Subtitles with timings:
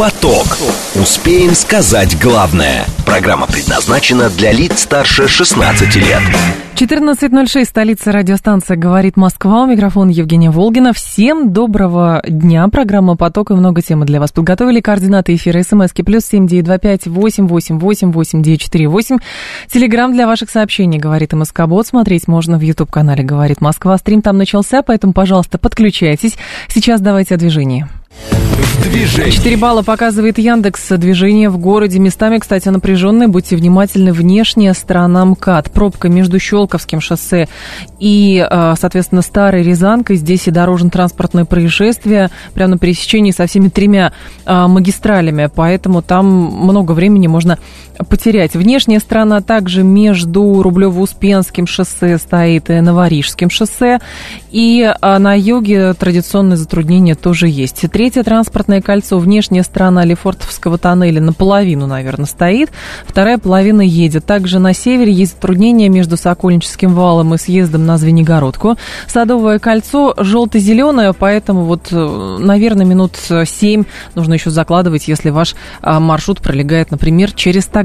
[0.00, 0.46] Поток.
[0.94, 2.86] Успеем сказать главное.
[3.04, 6.22] Программа предназначена для лиц старше 16 лет.
[6.74, 9.64] 14.06, столица радиостанция «Говорит Москва».
[9.64, 10.94] У микрофона Евгения Волгина.
[10.94, 12.66] Всем доброго дня.
[12.68, 14.32] Программа «Поток» и много темы для вас.
[14.32, 18.88] Подготовили координаты эфира СМСки плюс семь девять два пять восемь восемь восемь восемь девять четыре
[18.88, 19.18] восемь.
[19.70, 21.86] Телеграмм для ваших сообщений «Говорит МСК Бот».
[21.86, 23.98] Смотреть можно в YouTube-канале «Говорит Москва».
[23.98, 26.38] Стрим там начался, поэтому, пожалуйста, подключайтесь.
[26.68, 27.86] Сейчас давайте о движении.
[29.30, 30.88] 4 балла показывает Яндекс.
[30.90, 31.98] Движение в городе.
[31.98, 33.28] Местами, кстати, напряженные.
[33.28, 34.12] Будьте внимательны.
[34.12, 35.70] Внешняя сторона МКАД.
[35.70, 37.48] Пробка между Щелковским шоссе
[37.98, 40.16] и, э, соответственно, Старой Рязанкой.
[40.16, 42.30] Здесь и дорожно-транспортное происшествие.
[42.54, 44.12] Прямо на пересечении со всеми тремя
[44.44, 45.50] э, магистралями.
[45.54, 47.58] Поэтому там много времени можно
[48.08, 48.54] потерять.
[48.54, 53.98] Внешняя сторона также между Рублево-Успенским шоссе стоит и Новорижским шоссе.
[54.50, 57.84] И э, на юге традиционные затруднения тоже есть.
[57.90, 62.70] Третье транспортное кольцо, внешняя сторона Лефортовского тоннеля наполовину, наверное, стоит,
[63.06, 64.24] вторая половина едет.
[64.24, 68.76] Также на севере есть затруднения между Сокольническим валом и съездом на Звенигородку.
[69.06, 73.16] Садовое кольцо желто-зеленое, поэтому вот, э, наверное, минут
[73.46, 77.66] семь нужно еще закладывать, если ваш а, маршрут пролегает, например, через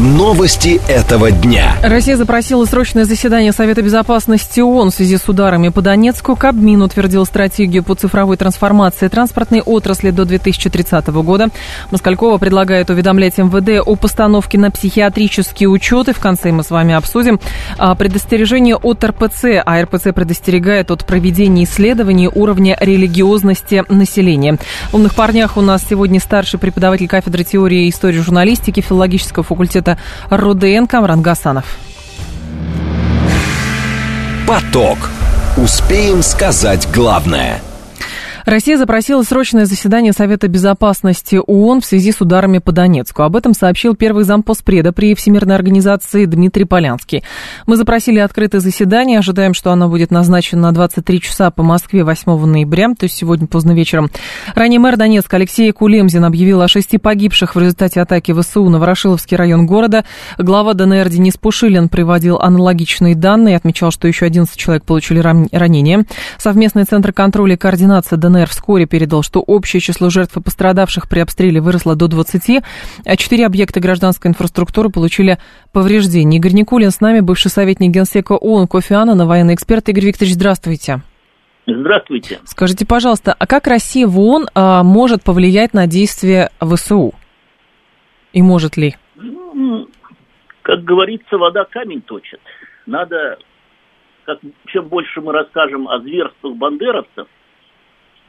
[0.00, 1.74] Новости этого дня.
[1.82, 6.36] Россия запросила срочное заседание Совета Безопасности ООН в связи с ударами по Донецку.
[6.36, 11.48] Кабмин утвердил стратегию по цифровой трансформации транспортной отрасли до 2030 года.
[11.90, 16.08] Москалькова предлагает уведомлять МВД о постановке на психиатрический учет.
[16.08, 17.40] И в конце мы с вами обсудим
[17.76, 19.46] а, предостережение от РПЦ.
[19.66, 24.58] А РПЦ предостерегает от проведения исследований уровня религиозности населения.
[24.92, 29.87] В «Умных парнях» у нас сегодня старший преподаватель кафедры теории и истории журналистики филологического факультета
[29.88, 29.98] это
[30.30, 31.64] РУДН Камран Гасанов.
[34.46, 34.98] Поток.
[35.56, 37.60] Успеем сказать главное–
[38.48, 43.22] Россия запросила срочное заседание Совета Безопасности ООН в связи с ударами по Донецку.
[43.22, 47.24] Об этом сообщил первый зампоспреда при Всемирной организации Дмитрий Полянский.
[47.66, 52.46] Мы запросили открытое заседание, ожидаем, что оно будет назначено на 23 часа по Москве 8
[52.46, 54.08] ноября, то есть сегодня поздно вечером.
[54.54, 59.36] Ранее мэр Донецка Алексей Кулемзин объявил о шести погибших в результате атаки ВСУ на Ворошиловский
[59.36, 60.06] район города.
[60.38, 66.06] Глава ДНР Денис Пушилин приводил аналогичные данные и отмечал, что еще 11 человек получили ранения.
[66.38, 71.08] Совместный центр контроля и координации ДНР ДНР вскоре передал, что общее число жертв и пострадавших
[71.08, 72.62] при обстреле выросло до 20,
[73.04, 75.38] а четыре объекта гражданской инфраструктуры получили
[75.72, 76.38] повреждения.
[76.38, 79.88] Игорь Никулин с нами, бывший советник Генсека ООН Кофи Аннана, военный эксперт.
[79.88, 81.02] Игорь Викторович, здравствуйте.
[81.66, 82.40] Здравствуйте.
[82.44, 87.12] Скажите, пожалуйста, а как Россия в ООН а, может повлиять на действия ВСУ?
[88.32, 88.94] И может ли?
[89.16, 89.88] Ну,
[90.62, 92.40] как говорится, вода камень точит.
[92.86, 93.38] Надо,
[94.24, 94.38] как,
[94.68, 97.26] чем больше мы расскажем о зверствах бандеровцев,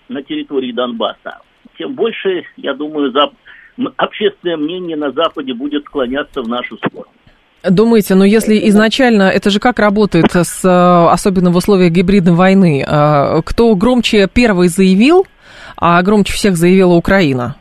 [0.10, 1.40] на территории Донбасса,
[1.78, 3.34] тем больше, я думаю, зап...
[3.98, 7.12] общественное мнение на Западе будет склоняться в нашу сторону.
[7.68, 10.64] Думаете, но ну, если изначально, это же как работает, с,
[11.12, 15.28] особенно в условиях гибридной войны, а, кто громче первый заявил,
[15.76, 17.58] а громче всех заявила Украина?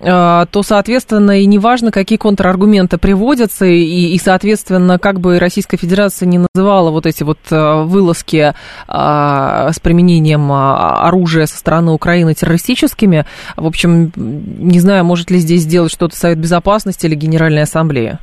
[0.00, 6.26] А, то, соответственно, и неважно, какие контраргументы приводятся, и, и, соответственно, как бы Российская Федерация
[6.26, 8.52] не называла вот эти вот а, вылазки
[8.86, 13.24] а, с применением а, оружия со стороны Украины террористическими,
[13.56, 18.18] в общем, не знаю, может ли здесь сделать что-то Совет Безопасности или Генеральная Ассамблея.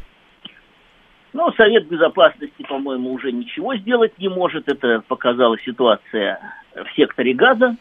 [1.33, 4.67] Ну, Совет Безопасности, по-моему, уже ничего сделать не может.
[4.67, 6.39] Это показала ситуация
[6.75, 7.75] в секторе газа,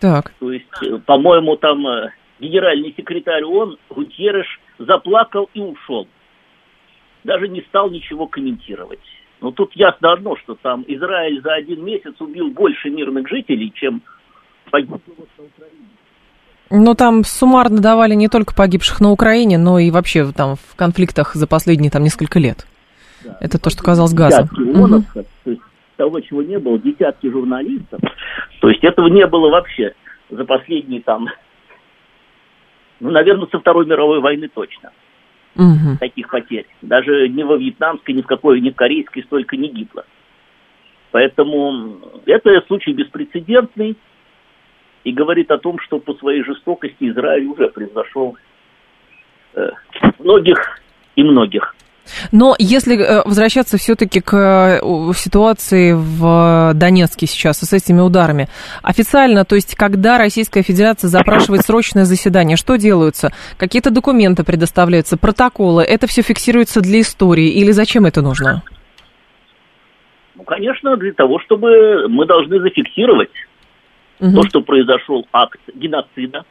[0.00, 0.32] так.
[0.38, 6.08] То есть, э, по-моему, там э, генеральный секретарь ООН Гутерреш заплакал и ушел.
[7.24, 9.00] Даже не стал ничего комментировать.
[9.40, 14.02] Но тут ясно одно, что там Израиль за один месяц убил больше мирных жителей, чем
[14.70, 15.00] погибло
[15.38, 15.86] на Украине.
[16.70, 21.34] Ну, там суммарно давали не только погибших на Украине, но и вообще там в конфликтах
[21.34, 22.66] за последние там несколько лет.
[23.24, 23.36] Да.
[23.40, 24.48] Это то, что казалось газом.
[24.52, 25.04] угу.
[25.44, 25.56] то
[26.00, 28.00] того, чего не было, десятки журналистов.
[28.60, 29.94] То есть этого не было вообще
[30.30, 31.28] за последние там,
[33.00, 34.92] ну, наверное, со Второй мировой войны точно.
[35.56, 35.98] Угу.
[36.00, 36.64] Таких потерь.
[36.80, 40.06] Даже ни во вьетнамской, ни в какой, ни в корейской столько не гибло.
[41.10, 43.94] Поэтому это случай беспрецедентный
[45.04, 48.38] и говорит о том, что по своей жестокости Израиль уже превзошел
[49.52, 49.70] э,
[50.18, 50.80] многих
[51.16, 51.76] и многих.
[52.32, 58.48] Но если э, возвращаться все-таки к э, ситуации в Донецке сейчас с этими ударами,
[58.82, 63.32] официально, то есть когда Российская Федерация запрашивает срочное заседание, что делаются?
[63.56, 68.62] Какие-то документы предоставляются, протоколы, это все фиксируется для истории или зачем это нужно?
[70.36, 73.30] Ну, конечно, для того, чтобы мы должны зафиксировать
[74.20, 74.36] угу.
[74.36, 76.44] то, что произошел акт геноцида.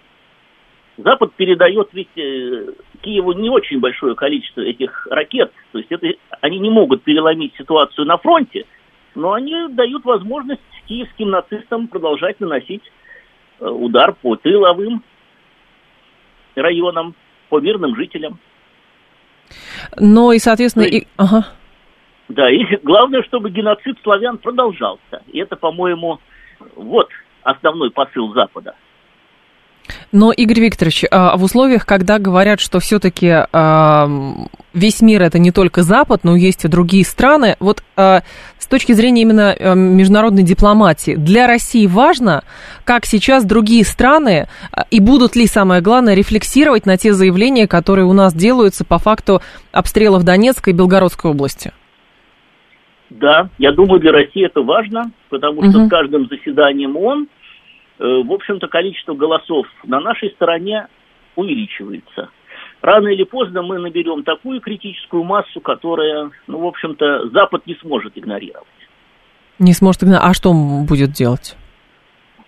[0.98, 6.08] Запад передает ведь э, Киеву не очень большое количество этих ракет, то есть это,
[6.42, 8.66] они не могут переломить ситуацию на фронте,
[9.16, 12.84] но они дают возможность киевским нацистам продолжать наносить
[13.60, 15.04] э, удар по тыловым
[16.56, 17.16] районам,
[17.50, 18.40] по мирным жителям.
[19.98, 21.08] Ну и, соответственно, и...
[21.18, 21.48] Ага.
[22.28, 25.24] Да, и главное, чтобы геноцид славян продолжался.
[25.32, 26.20] И это, по-моему,
[26.76, 27.10] вот
[27.44, 28.76] основной посыл Запада–
[30.12, 34.10] но, Игорь Викторович, а, в условиях, когда говорят, что все-таки а,
[34.74, 38.24] весь мир это не только Запад, но есть и другие страны, вот а,
[38.58, 42.44] с точки зрения именно международной дипломатии, для России важно,
[42.86, 44.48] как сейчас другие страны
[44.90, 49.42] и будут ли, самое главное, рефлексировать на те заявления, которые у нас делаются по факту
[49.72, 51.72] обстрелов Донецкой и Белгородской области?
[53.10, 55.88] Да, я думаю, для России это важно, потому что угу.
[55.88, 57.28] с каждым заседанием ООН
[58.00, 60.88] в общем-то, количество голосов на нашей стороне
[61.36, 62.30] увеличивается.
[62.82, 68.18] Рано или поздно мы наберем такую критическую массу, которая, ну, в общем-то, Запад не сможет
[68.18, 68.68] игнорировать.
[69.60, 70.32] Не сможет игнорировать.
[70.32, 71.58] А что он будет делать?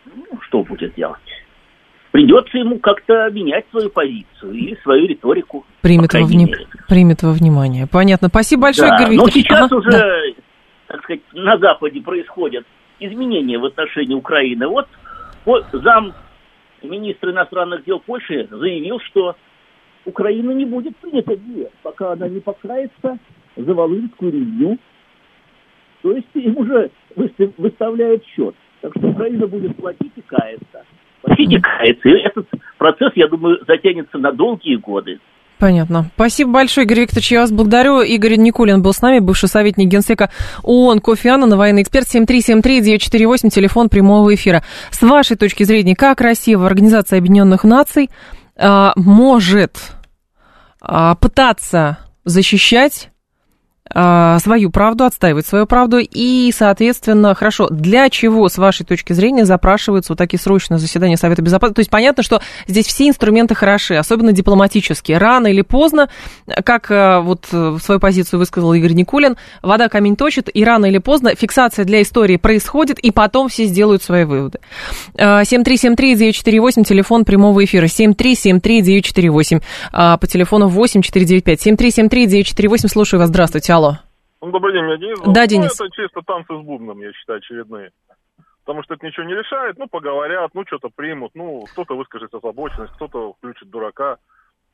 [0.05, 1.19] Ну, что будет делать?
[2.11, 5.65] Придется ему как-то менять свою позицию или свою риторику.
[5.81, 6.53] Примет, во, вни...
[6.87, 7.87] Примет во внимание.
[7.87, 8.27] Понятно.
[8.27, 10.21] Спасибо большое, да, Игорь Но сейчас ага, уже, да.
[10.87, 12.65] так сказать, на Западе происходят
[12.99, 14.67] изменения в отношении Украины.
[14.67, 14.87] Вот
[15.73, 16.13] зам
[16.83, 19.35] министра иностранных дел Польши заявил, что
[20.05, 23.19] Украина не будет принята в пока она не покается
[23.55, 24.77] за Волынскую резню.
[26.01, 26.89] То есть им уже
[27.57, 28.55] выставляют счет.
[28.81, 30.85] Так что Украина будет платить и каяться.
[31.21, 32.09] Платить и каяться.
[32.09, 32.47] И этот
[32.79, 35.19] процесс, я думаю, затянется на долгие годы.
[35.61, 36.09] Понятно.
[36.15, 37.33] Спасибо большое, Игорь Викторович.
[37.33, 38.01] Я вас благодарю.
[38.01, 40.31] Игорь Никулин был с нами, бывший советник Генсека
[40.63, 44.63] ООН Кофи Аннан, военный эксперт 7373948, телефон прямого эфира.
[44.89, 48.09] С вашей точки зрения, как Россия в Организации Объединенных Наций
[48.57, 49.77] а, может
[50.81, 53.10] а, пытаться защищать
[53.93, 55.99] свою правду, отстаивать свою правду.
[55.99, 61.41] И, соответственно, хорошо, для чего, с вашей точки зрения, запрашиваются вот такие срочные заседания Совета
[61.41, 61.75] Безопасности?
[61.75, 65.17] То есть понятно, что здесь все инструменты хороши, особенно дипломатические.
[65.17, 66.09] Рано или поздно,
[66.63, 70.97] как э, вот э, свою позицию высказал Игорь Никулин, вода камень точит, и рано или
[70.97, 74.59] поздно фиксация для истории происходит, и потом все сделают свои выводы.
[75.17, 79.61] 7373948, э, телефон прямого эфира, 7373948,
[79.91, 83.97] по телефону 8495, 7373948, слушаю вас, здравствуйте, алло.
[84.41, 85.19] Ну, добрый день, меня Денис.
[85.25, 85.79] Да, Денис.
[85.79, 87.91] Ну, это чисто танцы с бубном, я считаю, очередные.
[88.63, 92.93] Потому что это ничего не решает, ну, поговорят, ну, что-то примут, ну, кто-то выскажется озабоченность,
[92.93, 94.17] кто-то включит дурака.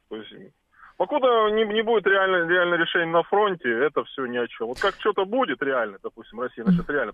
[0.09, 0.33] То есть
[0.97, 4.67] Покуда не, не будет реально, реально решения на фронте, это все ни о чем.
[4.67, 7.13] Вот как что-то будет реально, допустим, Россия начнет реально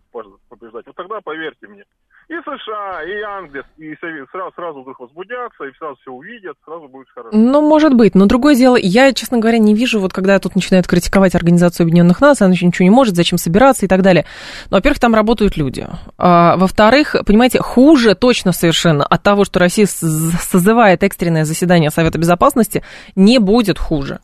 [0.49, 1.83] побеждать, вот тогда поверьте мне,
[2.29, 6.87] и США, и Англия, и Совет сразу, сразу вдруг возбудятся, и сразу все увидят, сразу
[6.87, 7.35] будет хорошо.
[7.35, 10.87] Ну, может быть, но другое дело, я, честно говоря, не вижу, вот когда тут начинают
[10.87, 14.25] критиковать Организацию Объединенных Наций, она ничего не может, зачем собираться и так далее.
[14.69, 15.85] Но, во-первых, там работают люди.
[16.17, 22.83] А, во-вторых, понимаете, хуже точно совершенно от того, что Россия созывает экстренное заседание Совета Безопасности,
[23.15, 24.19] не будет будет хуже.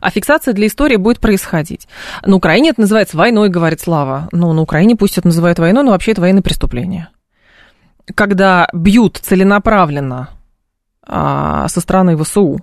[0.00, 1.88] А фиксация для истории будет происходить.
[2.24, 4.28] На Украине это называется войной, говорит Слава.
[4.32, 7.08] Ну, на Украине пусть это называют войной, но вообще это военное преступление.
[8.14, 10.30] Когда бьют целенаправленно
[11.06, 12.60] а, со стороны ВСУ,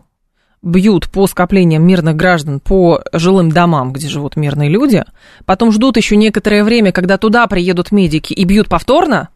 [0.64, 5.04] бьют по скоплениям мирных граждан по жилым домам, где живут мирные люди,
[5.46, 9.30] потом ждут еще некоторое время, когда туда приедут медики и бьют повторно,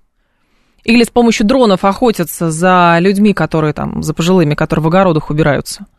[0.84, 5.86] или с помощью дронов охотятся за людьми, которые там, за пожилыми, которые в огородах убираются–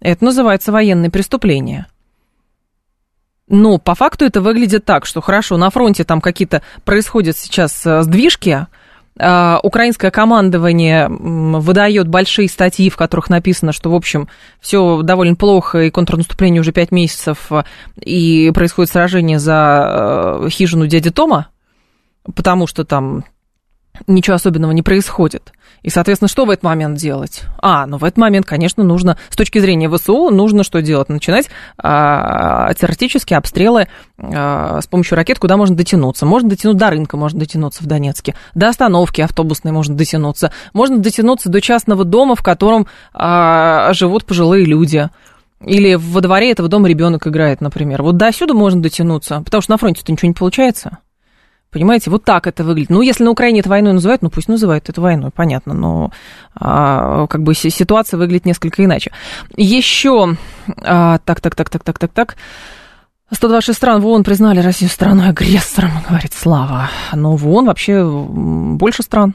[0.00, 1.86] это называется военное преступление.
[3.48, 8.02] Но по факту это выглядит так, что хорошо, на фронте там какие-то происходят сейчас э,
[8.02, 8.66] сдвижки,
[9.18, 14.28] а, украинское командование выдает большие статьи, в которых написано, что, в общем,
[14.60, 17.50] все довольно плохо, и контрнаступление уже пять месяцев,
[18.00, 21.48] и происходит сражение за э, хижину дяди Тома,
[22.34, 23.24] потому что там
[24.06, 25.52] ничего особенного не происходит.
[25.82, 27.42] И, соответственно, что в этот момент делать?
[27.58, 31.08] А, ну в этот момент, конечно, нужно, с точки зрения ВСУ, нужно что делать?
[31.08, 36.26] Начинать а, теоретические обстрелы а, с помощью ракет, куда можно дотянуться.
[36.26, 41.48] Можно дотянуть до рынка, можно дотянуться в Донецке, до остановки автобусной можно дотянуться, можно дотянуться
[41.48, 45.08] до частного дома, в котором а, живут пожилые люди.
[45.64, 48.02] Или во дворе этого дома ребенок играет, например.
[48.02, 50.98] Вот до сюда можно дотянуться, потому что на фронте-то ничего не получается.
[51.70, 52.90] Понимаете, вот так это выглядит.
[52.90, 56.10] Ну, если на Украине это войной называют, ну пусть называют это войной, понятно, но
[56.54, 59.12] а, как бы ситуация выглядит несколько иначе.
[59.56, 60.36] Еще,
[60.82, 62.36] а, так, так, так, так, так, так, так.
[63.32, 66.90] 126 стран в ООН признали Россию страной-агрессором, говорит Слава.
[67.12, 69.34] Но в ООН вообще больше стран.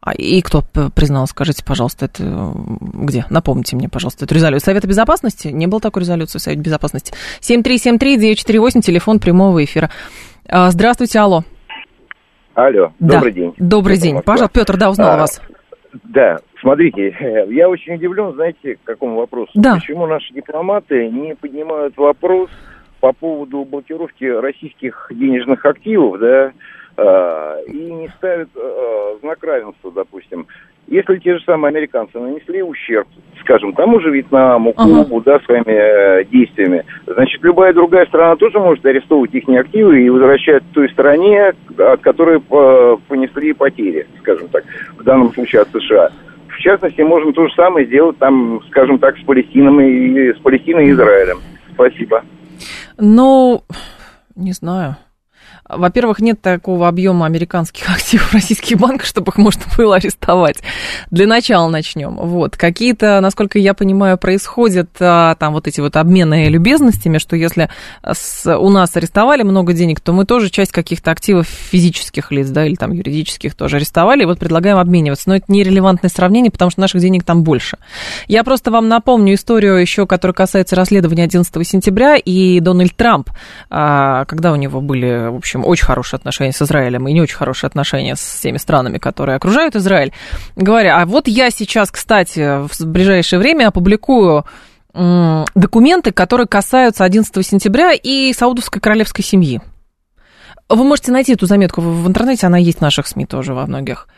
[0.00, 0.62] А и кто
[0.94, 3.26] признал, скажите, пожалуйста, это где?
[3.28, 4.64] Напомните мне, пожалуйста, эту резолюцию.
[4.64, 5.48] Совета Безопасности?
[5.48, 7.12] Не было такой резолюции в Совете Безопасности.
[7.40, 9.90] 7373-948, телефон прямого эфира.
[10.48, 11.44] А, здравствуйте, алло.
[12.56, 13.16] Алло, да.
[13.16, 13.54] добрый день.
[13.58, 14.22] Добрый день.
[14.22, 15.42] Пожалуйста, Петр, да, узнал а, вас.
[16.04, 17.14] Да, смотрите,
[17.50, 19.50] я очень удивлен, знаете, к какому вопросу.
[19.54, 19.74] Да.
[19.74, 22.48] Почему наши дипломаты не поднимают вопрос
[23.00, 26.52] по поводу блокировки российских денежных активов, да,
[26.96, 30.46] э, и не ставят э, знак равенства, допустим.
[30.88, 33.08] Если те же самые американцы нанесли ущерб,
[33.40, 35.24] скажем, тому же Вьетнаму, Кубу, uh-huh.
[35.24, 40.62] да, своими э, действиями, значит, любая другая страна тоже может арестовывать их активы и возвращать
[40.72, 44.64] той стране, от которой э, понесли потери, скажем так,
[44.96, 46.10] в данном случае от США.
[46.48, 50.86] В частности, можно то же самое сделать там, скажем так, с Палестиной и с Палестиной
[50.86, 51.38] и Израилем.
[51.74, 52.22] Спасибо.
[52.96, 53.62] Ну,
[54.36, 54.96] не знаю.
[55.68, 60.58] Во-первых, нет такого объема американских активов российских банках, чтобы их можно было арестовать.
[61.10, 62.16] Для начала начнем.
[62.16, 62.56] Вот.
[62.56, 67.68] Какие-то, насколько я понимаю, происходят а, там вот эти вот обмены любезностями, что если
[68.04, 72.64] с, у нас арестовали много денег, то мы тоже часть каких-то активов физических лиц, да,
[72.64, 75.28] или там юридических тоже арестовали, и вот предлагаем обмениваться.
[75.28, 77.78] Но это нерелевантное сравнение, потому что наших денег там больше.
[78.28, 83.30] Я просто вам напомню историю еще, которая касается расследования 11 сентября, и Дональд Трамп,
[83.70, 87.20] а, когда у него были, в общем, общем, очень хорошие отношения с Израилем и не
[87.20, 90.12] очень хорошие отношения с теми странами, которые окружают Израиль,
[90.54, 94.44] говоря, а вот я сейчас, кстати, в ближайшее время опубликую
[95.54, 99.60] документы, которые касаются 11 сентября и саудовской королевской семьи.
[100.70, 104.08] Вы можете найти эту заметку в интернете, она есть в наших СМИ тоже во многих.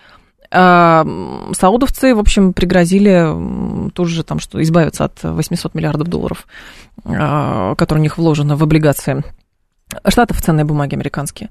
[0.50, 1.04] А,
[1.52, 6.47] саудовцы, в общем, пригрозили тут же там, что избавиться от 800 миллиардов долларов,
[7.04, 9.25] а, которые у них вложены в облигации
[10.07, 11.50] Штатов ценные бумаги американские.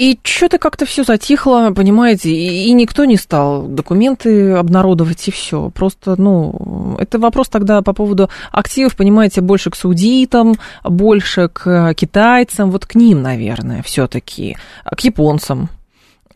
[0.00, 5.68] И что-то как-то все затихло, понимаете, и, и никто не стал документы обнародовать, и все.
[5.68, 12.70] Просто, ну, это вопрос тогда по поводу активов, понимаете, больше к саудитам, больше к китайцам,
[12.70, 15.68] вот к ним, наверное, все-таки, к японцам.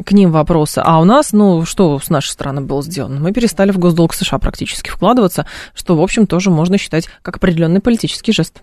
[0.05, 0.83] К ним вопросы.
[0.85, 3.21] А у нас, ну, что с нашей стороны было сделано?
[3.21, 7.81] Мы перестали в госдолг США практически вкладываться, что, в общем, тоже можно считать как определенный
[7.81, 8.63] политический жест.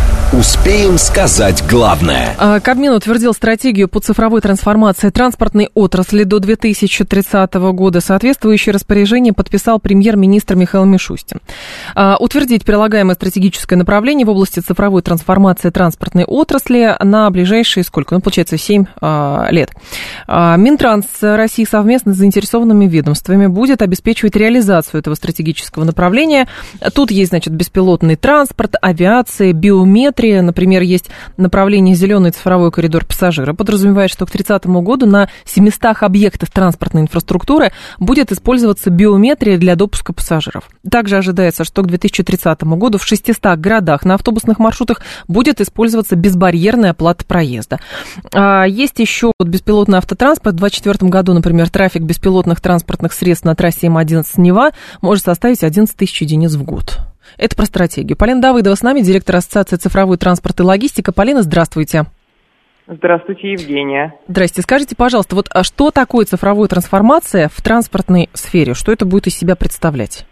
[0.33, 2.33] Успеем сказать главное.
[2.37, 7.99] А, Кабмин утвердил стратегию по цифровой трансформации транспортной отрасли до 2030 года.
[7.99, 11.41] Соответствующее распоряжение подписал премьер-министр Михаил Мишустин.
[11.95, 18.15] А, утвердить прилагаемое стратегическое направление в области цифровой трансформации транспортной отрасли на ближайшие сколько?
[18.15, 19.71] Ну, получается, 7 а, лет.
[20.29, 26.47] Минтранс России совместно с заинтересованными ведомствами будет обеспечивать реализацию этого стратегического направления.
[26.95, 30.41] Тут есть, значит, беспилотный транспорт, авиация, биометрия, биометрия.
[30.41, 33.53] Например, есть направление «Зеленый цифровой коридор пассажира».
[33.53, 40.13] Подразумевает, что к 30 году на 700 объектах транспортной инфраструктуры будет использоваться биометрия для допуска
[40.13, 40.69] пассажиров.
[40.89, 46.91] Также ожидается, что к 2030 году в 600 городах на автобусных маршрутах будет использоваться безбарьерная
[46.91, 47.79] оплата проезда.
[48.33, 50.55] А есть еще беспилотный автотранспорт.
[50.55, 55.95] В 2024 году, например, трафик беспилотных транспортных средств на трассе М11 Нева может составить 11
[55.95, 57.10] тысяч единиц в год.
[57.37, 58.17] Это про стратегию.
[58.17, 61.11] Полина Давыдова с нами, директор Ассоциации цифровой транспорт и логистика.
[61.11, 62.05] Полина, здравствуйте.
[62.87, 64.15] Здравствуйте, Евгения.
[64.27, 64.61] Здрасте.
[64.61, 68.73] Скажите, пожалуйста, вот а что такое цифровая трансформация в транспортной сфере?
[68.73, 70.25] Что это будет из себя представлять?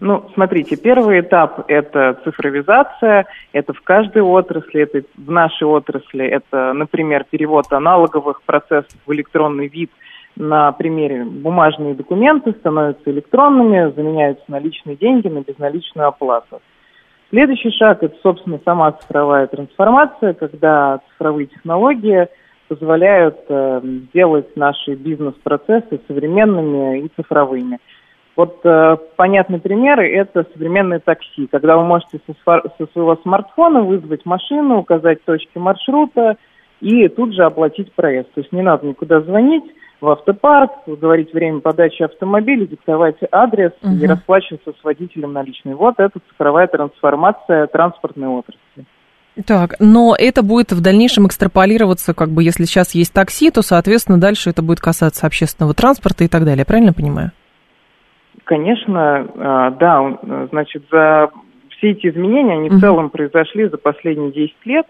[0.00, 6.72] Ну, смотрите, первый этап– это цифровизация, это в каждой отрасли, это в нашей отрасли, это,
[6.72, 9.90] например, перевод аналоговых процессов в электронный вид–
[10.38, 16.60] на примере бумажные документы становятся электронными, заменяются наличные деньги на безналичную оплату.
[17.30, 22.28] Следующий шаг– это, собственно, сама цифровая трансформация, когда цифровые технологии
[22.68, 27.78] позволяют э, сделать наши бизнес-процессы современными и цифровыми.
[28.36, 34.24] Вот э, понятный пример– это современное такси, когда вы можете со, со своего смартфона вызвать
[34.24, 36.36] машину, указать точки маршрута
[36.80, 38.32] и тут же оплатить проезд.
[38.34, 39.64] То есть не надо никуда звонить,
[40.00, 43.94] в автопарк, говорить время подачи автомобиля, диктовать адрес угу.
[43.94, 45.74] и расплачиваться с водителем наличной.
[45.74, 48.86] Вот это цифровая трансформация транспортной отрасли.
[49.46, 54.18] Так, но это будет в дальнейшем экстраполироваться, как бы, если сейчас есть такси, то, соответственно,
[54.18, 57.30] дальше это будет касаться общественного транспорта и так далее, правильно понимаю?
[58.44, 60.18] Конечно, а, да,
[60.50, 61.30] значит, за
[61.76, 64.86] все эти изменения, они в целом произошли за последние 10 лет.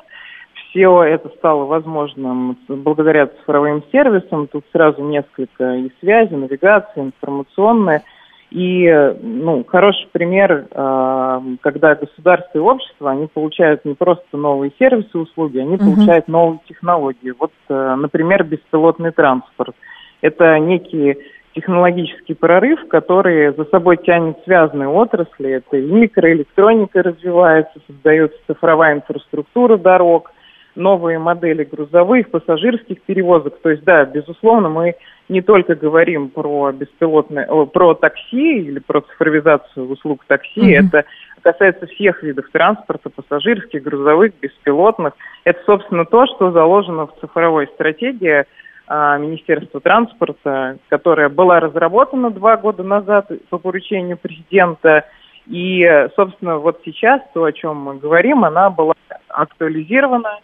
[0.79, 4.47] Все это стало возможным благодаря цифровым сервисам.
[4.47, 8.05] Тут сразу несколько и связи, навигации, информационная.
[8.53, 8.89] И
[9.21, 15.19] ну, хороший пример, а, когда государство и общество, они получают не просто новые сервисы и
[15.19, 17.35] услуги, они uh получают новые технологии.
[17.37, 19.75] Вот, э, например, беспилотный транспорт.
[20.21, 21.17] Это некий
[21.55, 25.55] технологический прорыв, который за собой тянет связанные отрасли.
[25.55, 30.31] Это и микроэлектроника развивается, создается цифровая инфраструктура дорог,
[30.79, 33.61] новые модели грузовых, пассажирских перевозок.
[33.61, 34.95] То есть, да, безусловно, мы
[35.29, 40.87] не только говорим про беспилотное, про такси или про цифровизацию услуг такси, mm-hmm.
[40.87, 41.05] это
[41.43, 45.13] касается всех видов транспорта, пассажирских, грузовых, беспилотных.
[45.45, 48.45] Это, собственно, то, что заложено в цифровой стратегии
[48.87, 55.05] а, Министерства транспорта, которая была разработана два года назад по поручению президента.
[55.47, 58.95] И, собственно, вот сейчас то, о чем мы говорим, она была
[59.29, 60.39] актуализирована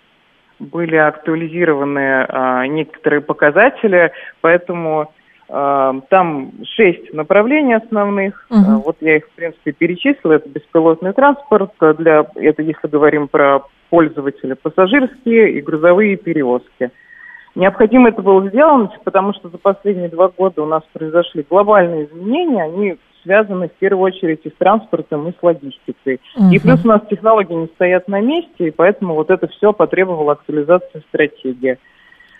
[0.59, 5.13] были актуализированы а, некоторые показатели, поэтому
[5.49, 8.47] а, там шесть направлений основных.
[8.51, 8.59] Угу.
[8.59, 10.35] А, вот я их, в принципе, перечислила.
[10.35, 16.91] Это беспилотный транспорт, для, это если говорим про пользователя, пассажирские и грузовые перевозки.
[17.55, 22.65] Необходимо это было сделать, потому что за последние два года у нас произошли глобальные изменения.
[22.65, 26.21] Они связаны в первую очередь и с транспортом, и с логистикой.
[26.37, 26.50] Угу.
[26.52, 30.33] И плюс у нас технологии не стоят на месте, и поэтому вот это все потребовало
[30.33, 31.78] актуализации стратегии.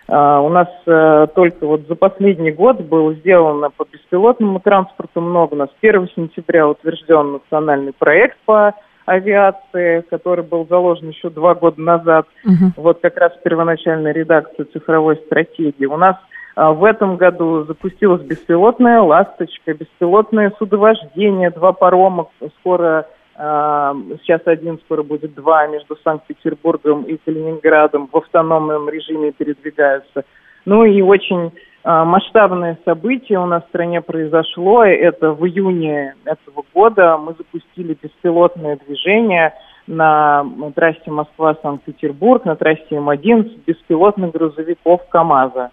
[0.07, 5.55] Uh, у нас uh, только вот за последний год было сделано по беспилотному транспорту много.
[5.55, 8.75] У нас 1 сентября утвержден национальный проект по
[9.07, 12.27] авиации, который был заложен еще два года назад.
[12.45, 12.71] Uh-huh.
[12.77, 15.85] Вот как раз первоначальная редакция цифровой стратегии.
[15.85, 22.27] У нас а, в этом году запустилась беспилотная «Ласточка», беспилотное судовождение, два парома,
[22.59, 30.23] скоро, а, сейчас один, скоро будет два, между Санкт-Петербургом и Калининградом в автономном режиме передвигаются.
[30.63, 31.51] Ну и очень
[31.83, 34.85] а, масштабное событие у нас в стране произошло.
[34.85, 39.53] Это в июне этого года мы запустили беспилотное движение
[39.87, 45.71] на трассе Москва-Санкт-Петербург, на трассе М1 беспилотных грузовиков КАМАЗа.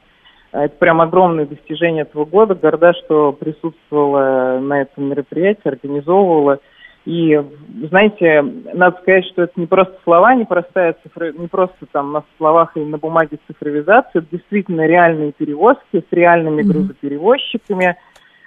[0.53, 2.55] Это прям огромное достижение этого года.
[2.55, 6.59] Горда, что присутствовала на этом мероприятии, организовывала.
[7.05, 7.41] И,
[7.89, 8.43] знаете,
[8.75, 12.77] надо сказать, что это не просто слова, не простая цифра, не просто там на словах
[12.77, 17.97] или на бумаге цифровизация, это действительно реальные перевозки с реальными грузоперевозчиками, а,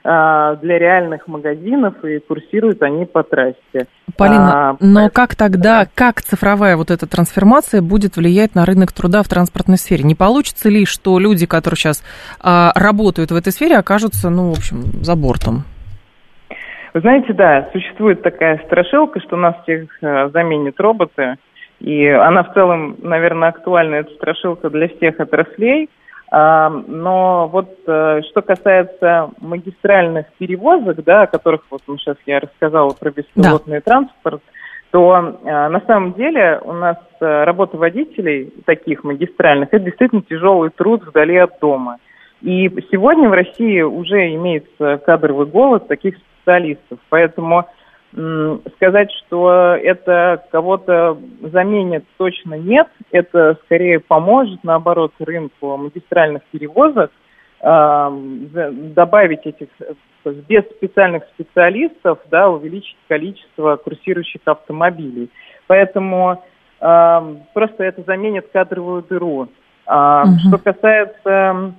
[0.05, 3.87] для реальных магазинов, и курсируют они по трассе.
[4.15, 9.23] Полина, а, но как тогда, как цифровая вот эта трансформация будет влиять на рынок труда
[9.23, 10.03] в транспортной сфере?
[10.03, 12.03] Не получится ли, что люди, которые сейчас
[12.39, 15.63] а, работают в этой сфере, окажутся, ну, в общем, за бортом?
[16.93, 21.37] Вы знаете, да, существует такая страшилка, что нас всех а, заменят роботы,
[21.79, 25.89] и она в целом, наверное, актуальна, эта страшилка для всех отраслей–
[26.31, 32.89] но вот э, что касается магистральных перевозок, да, о которых вот ну, сейчас я рассказала
[32.89, 33.91] про беспилотный да.
[33.91, 34.41] транспорт,
[34.91, 40.71] то э, на самом деле у нас э, работа водителей таких магистральных это действительно тяжелый
[40.71, 41.97] труд вдали от дома.
[42.41, 47.65] И сегодня в России уже имеется кадровый голод таких специалистов, поэтому
[48.75, 52.87] сказать, что это кого-то заменит, точно нет.
[53.11, 57.11] Это скорее поможет, наоборот, рынку магистральных перевозок
[57.61, 59.67] добавить этих
[60.47, 65.29] без специальных специалистов, да, увеличить количество курсирующих автомобилей.
[65.67, 66.43] Поэтому
[66.81, 69.47] э, просто это заменит кадровую дыру.
[69.85, 70.31] А, угу.
[70.47, 71.73] Что касается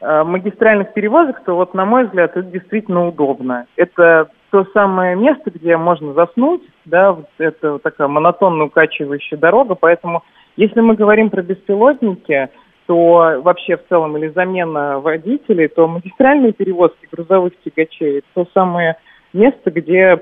[0.00, 3.66] э, магистральных перевозок, то вот, на мой взгляд, это действительно удобно.
[3.76, 9.74] Это то самое место, где можно заснуть, да, вот это вот такая монотонно укачивающая дорога,
[9.74, 10.22] поэтому
[10.56, 12.48] если мы говорим про беспилотники,
[12.86, 18.96] то вообще в целом или замена водителей, то магистральные перевозки грузовых тягачей– то самое
[19.32, 20.18] место, где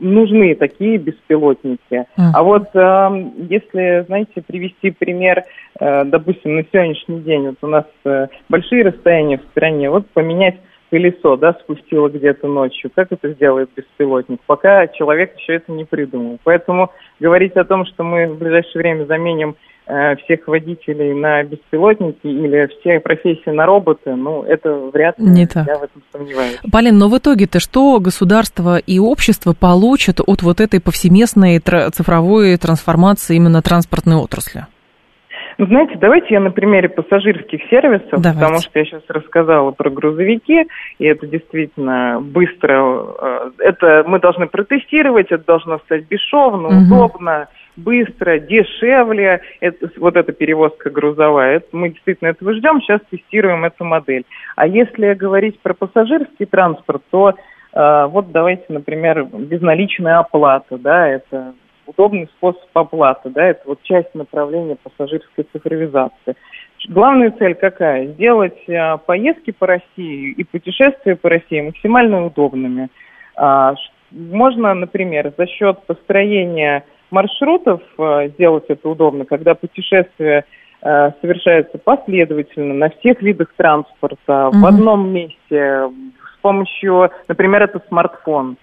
[0.00, 2.06] нужны такие беспилотники.
[2.18, 2.30] Mm.
[2.34, 5.44] А вот э, если, знаете, привести пример,
[5.78, 10.56] э, допустим, на сегодняшний день, вот у нас э, большие расстояния в стране, вот поменять
[10.90, 12.90] пылесо, да, спустило где-то ночью.
[12.94, 14.40] Как это сделает беспилотник?
[14.46, 16.38] Пока человек еще это не придумал.
[16.44, 22.26] Поэтому говорить о том, что мы в ближайшее время заменим э, всех водителей на беспилотники
[22.26, 25.66] или все профессии на роботы, ну, это вряд ли, Не так.
[25.66, 26.58] я в этом сомневаюсь.
[26.70, 33.36] Полин, но в итоге-то что государство и общество получат от вот этой повсеместной цифровой трансформации
[33.36, 34.66] именно транспортной отрасли?
[35.58, 38.34] Ну, знаете, давайте я на примере пассажирских сервисов, Давайте.
[38.34, 40.66] потому что я сейчас рассказала про грузовики,
[40.98, 46.92] и это действительно быстро, э, это мы должны протестировать, это должно стать бесшовно, Мгм.
[46.92, 53.64] удобно, быстро, дешевле, это, вот эта перевозка грузовая, это, мы действительно этого ждем, сейчас тестируем
[53.64, 54.24] эту модель.
[54.56, 57.34] А если говорить про пассажирский транспорт, то
[57.72, 61.54] э, вот давайте, например, безналичная оплата, да, это
[61.86, 66.34] удобный способ оплаты, да, это вот часть направления пассажирской цифровизации.
[66.88, 68.06] Главная цель какая?
[68.06, 72.88] Сделать э, поездки по России и путешествия по России максимально удобными.
[73.36, 73.74] А,
[74.10, 80.44] можно, например, за счет построения маршрутов э, сделать это удобно, когда путешествие
[80.82, 84.60] э, совершается последовательно на всех видах транспорта, Мгм.
[84.60, 88.56] в одном месте, с помощью, например, это смартфон,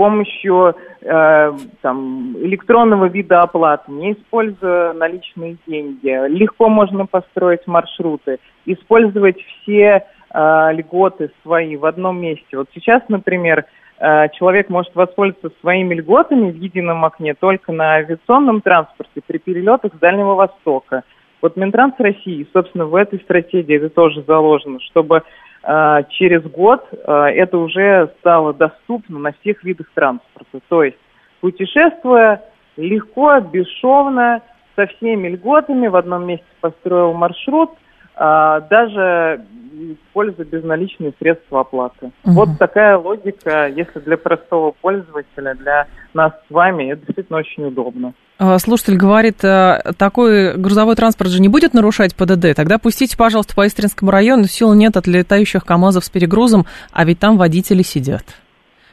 [0.00, 6.08] помощью э, там, электронного вида оплаты, не используя наличные деньги.
[6.28, 12.56] Легко можно построить маршруты, использовать все э, льготы свои в одном месте.
[12.56, 13.66] Вот сейчас, например,
[13.98, 19.92] э, человек может воспользоваться своими льготами в едином окне только на авиационном транспорте при перелетах
[19.94, 21.02] с Дальнего Востока.
[21.42, 25.24] Вот Минтранс России, собственно, в этой стратегии это тоже заложено, чтобы
[25.62, 30.60] через год э, это уже стало доступно на всех видах транспорта.
[30.68, 30.96] То есть
[31.40, 32.42] путешествуя
[32.76, 34.42] легко, бесшовно,
[34.76, 37.70] со всеми льготами, в одном месте построил маршрут,
[38.14, 42.10] а, даже используя безналичные средства оплаты.
[42.24, 42.34] Мгм.
[42.34, 48.14] Вот такая логика, если для простого пользователя, для нас с вами, это действительно очень удобно.
[48.42, 52.54] А, Слушатель говорит, э, такой грузовой транспорт же не будет нарушать ПДД.
[52.56, 54.44] Тогда пустите, пожалуйста, по Истринскому району.
[54.44, 58.24] Сил нет от летающих КАМАЗов с перегрузом, а ведь там водители сидят.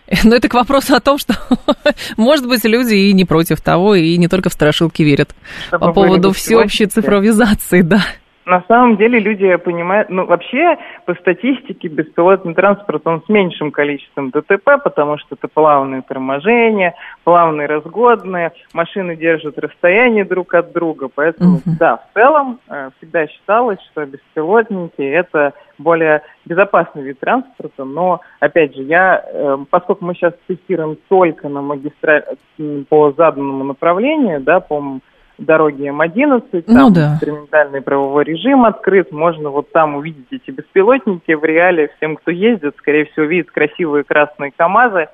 [0.25, 1.35] Но это к вопросу о том, что,
[2.17, 5.33] может быть, люди и не против того, и не только в страшилки верят.
[5.67, 8.03] Чтобы По поводу всеобщей цифровизации, да.
[8.47, 14.29] На самом деле люди понимают, ну вообще по статистике беспилотный транспорт он с меньшим количеством
[14.29, 21.57] ДТП, потому что это плавные торможения, плавные разгодные, машины держат расстояние друг от друга, поэтому
[21.65, 21.75] Мгм.
[21.77, 28.73] да, в целом э, всегда считалось, что беспилотники это более безопасный вид транспорта, но опять
[28.73, 32.23] же я, э, поскольку мы сейчас тестируем только на магистраль
[32.87, 34.99] по заданному направлению, да, по
[35.37, 37.13] м, дороге М11, там Ну да.
[37.13, 41.91] экспериментальный правовой режим открыт, можно вот там увидеть эти беспилотники в реале.
[41.97, 45.07] Всем, кто ездит, скорее всего, видит красивые красные КАМАЗы.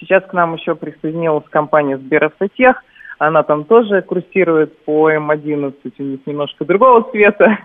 [0.00, 2.82] Сейчас к нам еще присоединилась компания Сберавтотех.
[3.18, 7.58] Она там тоже курсирует по М11, у них немножко другого цвета,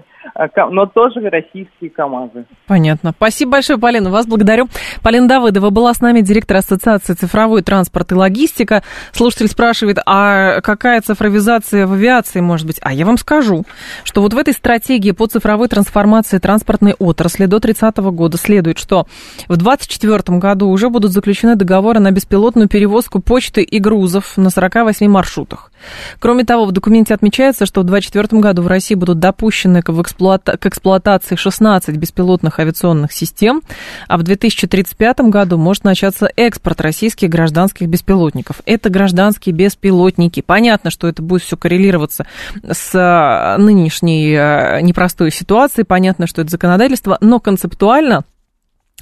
[0.72, 2.46] но тоже российские КАМАЗы.
[2.68, 3.12] Понятно.
[3.16, 4.10] Спасибо большое, Полина.
[4.10, 4.68] Вас благодарю.
[5.04, 8.84] Полина Давыдова была с нами, директор Ассоциации цифровой транспорт и логистика.
[9.12, 12.80] Слушатель спрашивает, а какая цифровизация в авиации может быть?
[12.82, 13.66] А я вам скажу,
[14.04, 19.06] что вот в этой стратегии по цифровой трансформации транспортной отрасли до 30 года следует, что
[19.48, 25.08] в 2024 году уже будут заключены договоры на беспилотную перевозку почты и грузов на 48
[25.08, 25.71] маршрутах.
[26.20, 30.58] Кроме того, в документе отмечается, что в 2024 году в России будут допущены к, эксплуата-
[30.58, 33.62] к эксплуатации 16 беспилотных авиационных систем,
[34.08, 38.62] а в 2035 году может начаться экспорт российских гражданских беспилотников.
[38.66, 40.42] Это гражданские беспилотники.
[40.42, 42.26] Понятно, что это будет все коррелироваться
[42.70, 48.24] с а, нынешней а, непростой ситуацией, понятно, что это законодательство, но концептуально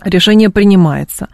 [0.03, 1.27] Решение принимается.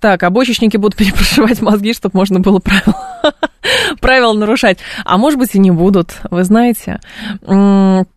[0.00, 2.96] Так, обочечники будут перепрошивать мозги, чтобы можно было правила,
[4.00, 4.78] правила нарушать.
[5.04, 7.00] А может быть и не будут, вы знаете.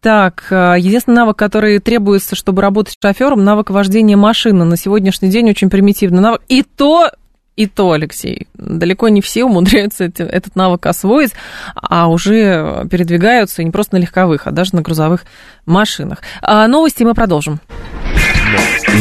[0.01, 4.65] Так, э, единственный навык, который требуется, чтобы работать шофером, навык вождения машины.
[4.65, 6.41] На сегодняшний день очень примитивный навык.
[6.47, 7.10] И то
[7.55, 11.31] и то, Алексей, далеко не все умудряются этот навык освоить,
[11.73, 15.23] а уже передвигаются не просто на легковых, а даже на грузовых
[15.65, 16.19] машинах.
[16.41, 17.62] А новости мы продолжим.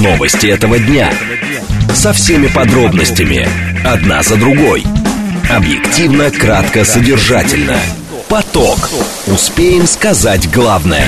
[0.02, 1.12] Новости этого дня.
[1.92, 3.46] Со всеми подробностями.
[3.86, 4.82] Одна за другой.
[5.48, 7.76] Объективно, кратко, содержательно.
[8.28, 8.90] Поток.
[9.28, 11.06] Успеем сказать главное.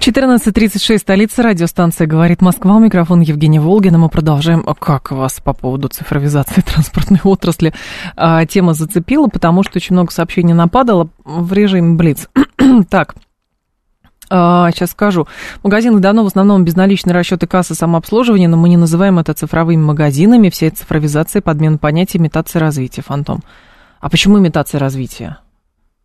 [0.00, 3.96] 14.36, столица, радиостанция «Говорит Москва», у микрофона Евгения Волгина.
[3.96, 4.64] Мы продолжаем.
[4.66, 7.72] А Как вас по поводу цифровизации транспортной отрасли
[8.16, 12.28] а, тема зацепила, потому что очень много сообщений нападало в режиме Блиц.
[12.90, 13.14] так,
[14.32, 15.28] сейчас скажу.
[15.62, 20.48] Магазины давно в основном безналичные расчеты кассы самообслуживания, но мы не называем это цифровыми магазинами.
[20.48, 23.40] Вся эта цифровизация, подмена понятия, имитация развития, фантом.
[24.00, 25.38] А почему имитация развития?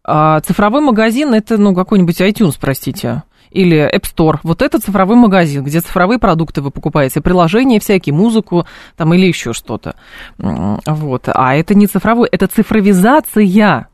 [0.04, 4.40] А цифровой магазин это, ну, какой-нибудь iTunes, простите или App Store.
[4.44, 9.54] Вот это цифровой магазин, где цифровые продукты вы покупаете, приложения всякие, музыку там или еще
[9.54, 9.96] что-то.
[10.38, 11.30] Вот.
[11.34, 13.88] А это не цифровой, это цифровизация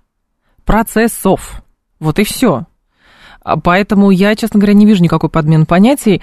[0.65, 1.61] процессов.
[1.99, 2.65] Вот и все.
[3.43, 6.21] А поэтому я, честно говоря, не вижу никакой подмены понятий.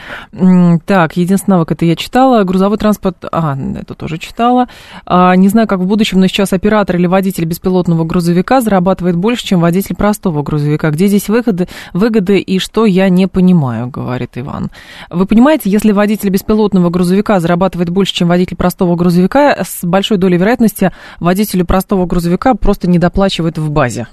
[0.86, 2.44] Так, единственный навык это я читала.
[2.44, 4.68] Грузовой транспорт, а, это тоже читала.
[5.04, 9.44] А, не знаю, как в будущем, но сейчас оператор или водитель беспилотного грузовика зарабатывает больше,
[9.44, 10.90] чем водитель простого грузовика.
[10.90, 14.70] Где здесь выгоды, выгоды и что я не понимаю, говорит Иван.
[15.10, 20.38] Вы понимаете, если водитель беспилотного грузовика зарабатывает больше, чем водитель простого грузовика, с большой долей
[20.38, 24.06] вероятности водителю простого грузовика просто не доплачивают в базе.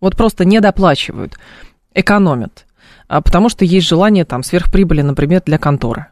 [0.00, 1.38] Вот просто не доплачивают
[1.94, 2.66] экономят,
[3.08, 6.06] а, потому что есть желание там сверхприбыли, например, для конторы.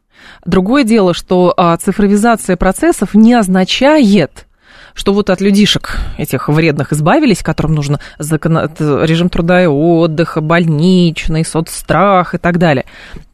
[0.44, 4.46] Другое дело, что а, цифровизация процессов не означает,
[4.94, 8.58] что вот от людишек этих вредных избавились, которым нужно закон...
[8.58, 12.84] режим труда и отдыха, больничный, соцстрах и так далее.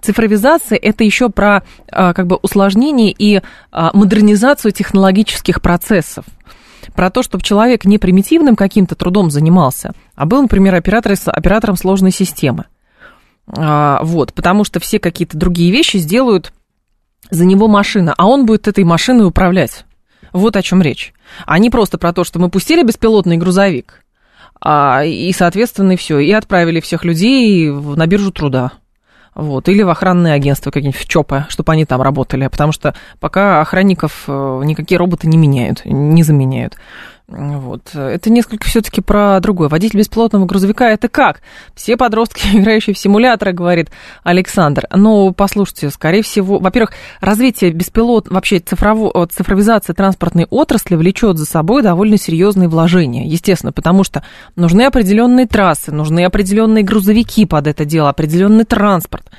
[0.02, 3.40] Цифровизация– это еще про а, как бы усложнение и
[3.72, 6.26] модернизацию технологических процессов
[6.94, 12.10] про то, чтобы человек не примитивным каким-то трудом занимался, а был, например, оператор, оператором сложной
[12.10, 12.66] системы.
[13.46, 16.52] А, вот, потому что все какие-то другие вещи сделают
[17.30, 19.84] за него машина, а он будет этой машиной управлять.
[20.32, 21.14] Вот о чем речь.
[21.46, 24.04] А не просто про то, что мы пустили беспилотный грузовик,
[24.60, 28.72] а, и, соответственно, и все, и отправили всех людей на биржу труда.
[29.34, 33.60] Вот, или в охранное агентство какие-нибудь, в ЧОПы, чтобы они там работали, потому что пока
[33.60, 36.76] охранников э, никакие роботы не меняют, не заменяют.
[37.26, 37.94] Вот.
[37.94, 39.70] Это несколько все-таки про другое.
[39.70, 41.40] Водитель беспилотного грузовика это как?
[41.74, 43.90] Все подростки, играющие в симуляторы, говорит
[44.22, 44.86] Александр.
[44.94, 51.82] Ну, послушайте, скорее всего, во-первых, развитие беспилот, вообще цифрово, цифровизация транспортной отрасли влечет за собой
[51.82, 54.22] довольно серьезные вложения, естественно, потому что
[54.54, 59.30] нужны определенные трассы, нужны определенные грузовики под это дело, определенный транспорт.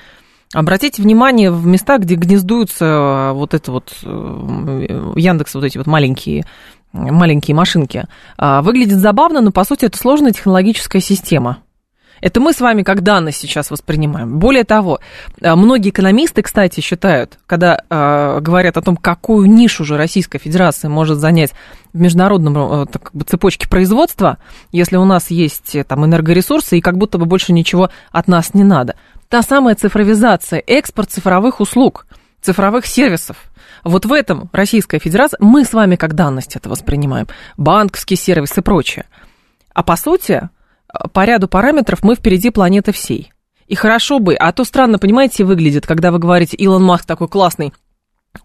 [0.53, 5.85] Обратите внимание в места, где гнездуются э, вот это вот э, Яндекс, вот эти вот
[5.85, 6.45] маленькие
[6.95, 8.05] маленькие машинки.
[8.37, 11.59] А, выглядит забавно, но по сути это сложная технологическая система.
[12.21, 14.39] Это мы с вами как данность сейчас воспринимаем.
[14.39, 14.99] Более того,
[15.41, 20.89] а, многие экономисты, кстати, считают, когда э, говорят о том, какую нишу же Российская Федерация
[20.89, 21.51] может занять
[21.93, 24.37] в международном э, так, цепочке производства,
[24.71, 28.63] если у нас есть там энергоресурсы и как будто бы больше ничего от нас не
[28.63, 28.95] надо.
[29.27, 32.05] Та самая цифровизация, экспорт цифровых услуг,
[32.45, 33.37] цифровых сервисов–
[33.85, 38.61] вот в этом Российская Федерация, мы с вами как данность это воспринимаем, банковский сервис и
[38.61, 39.05] прочее.
[39.75, 40.49] А по сути,
[41.13, 43.31] по ряду параметров мы впереди планеты всей.
[43.67, 47.73] И хорошо бы, а то странно, понимаете, выглядит, когда вы говорите, Илон Маск такой классный,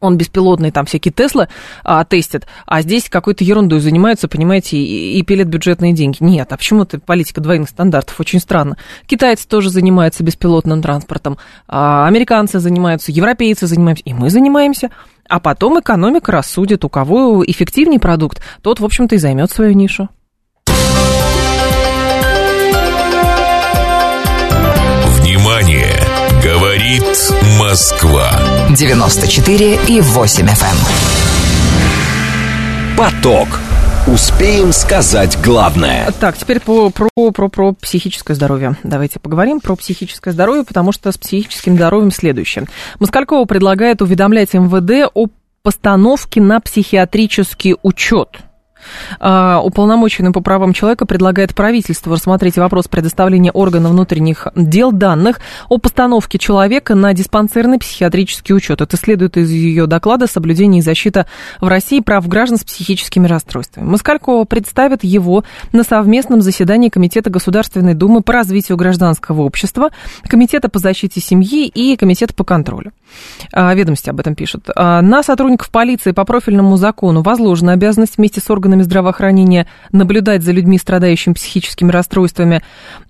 [0.00, 1.48] он беспилотный, там всякие Теслы
[1.84, 6.18] а, тестит, а здесь какой-то ерундой занимаются, понимаете, и, и пилят бюджетные деньги.
[6.20, 8.18] Нет, а почему это политика двойных стандартов?
[8.20, 8.76] Очень странно.
[9.06, 14.90] Китайцы тоже занимаются беспилотным транспортом, а, американцы занимаются, европейцы занимаются, и мы занимаемся.
[15.28, 20.08] А потом экономика рассудит, у кого эффективнее продукт, тот, в общем-то, и займет свою нишу.
[26.90, 28.32] Говорит Москва.
[28.76, 30.76] 94 и 8 FM.
[32.88, 32.96] Эм.
[32.98, 33.60] Поток.
[34.08, 36.10] Успеем сказать главное.
[36.18, 38.74] Так, теперь по, про, про, про психическое здоровье.
[38.82, 42.66] Давайте поговорим про психическое здоровье, потому что с психическим здоровьем следующее.
[42.98, 45.28] Москалькова предлагает уведомлять МВД о
[45.62, 48.30] постановке на психиатрический учет–
[49.20, 56.38] уполномоченный по правам человека предлагает правительству рассмотреть вопрос предоставления органов внутренних дел данных о постановке
[56.38, 58.80] человека на диспансерный психиатрический учет.
[58.80, 61.26] Это следует из ее доклада «Соблюдение и защита
[61.60, 63.84] в России прав граждан с психическими расстройствами».
[63.84, 69.90] Москалькова представит его на совместном заседании Комитета Государственной Думы по развитию гражданского общества,
[70.28, 72.92] Комитета по защите семьи и Комитета по контролю.
[73.52, 74.68] А, ведомости об этом пишут.
[74.74, 80.42] А, на сотрудников полиции по профильному закону возложена обязанность вместе с органами органами здравоохранения наблюдать
[80.42, 82.62] за людьми, страдающими психическими расстройствами.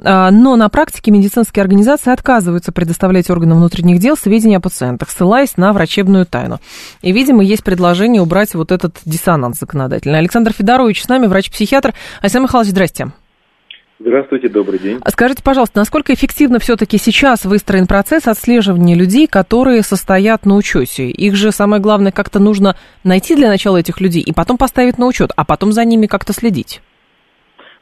[0.03, 5.57] А, но на практике медицинские организации отказываются предоставлять органам внутренних дел сведения о пациентах, ссылаясь
[5.57, 6.61] на врачебную тайну.
[7.03, 10.19] И, видимо, есть предложение убрать вот этот диссонанс законодательный.
[10.19, 11.95] Александр Федорович с нами, врач-психиатр.
[12.21, 13.13] Александр Михайлович, здрасте.
[14.03, 14.99] Здравствуйте, добрый день.
[15.09, 21.11] Скажите, пожалуйста, насколько эффективно все-таки сейчас выстроен процесс отслеживания людей, которые состоят на учете?
[21.11, 25.07] Их же самое главное как-то нужно найти для начала этих людей и потом поставить на
[25.07, 26.81] учет, а потом за ними как-то следить.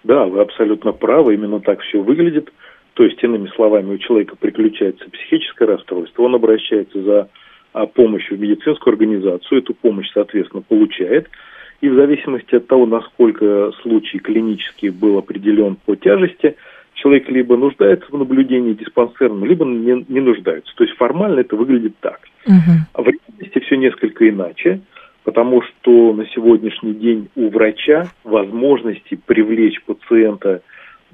[0.03, 2.53] Да, вы абсолютно правы, именно так все выглядит.
[2.95, 7.29] То есть, иными словами, у человека приключается психическое расстройство, он обращается за
[7.73, 11.29] а, помощью в медицинскую организацию, эту помощь, соответственно, получает–
[11.81, 16.57] и в зависимости от того, насколько случай клинический был определен по тяжести,
[16.95, 20.75] человек либо нуждается в наблюдении диспансерном, либо не, не нуждается.
[20.77, 22.21] То есть формально это выглядит так.
[22.47, 22.73] Угу.
[22.95, 24.81] А в реальности все несколько иначе,
[25.23, 30.63] потому что на сегодняшний день у врача возможности привлечь пациента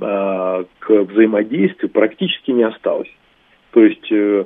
[0.00, 3.11] а, к взаимодействию практически не осталось.
[3.72, 4.44] То есть э,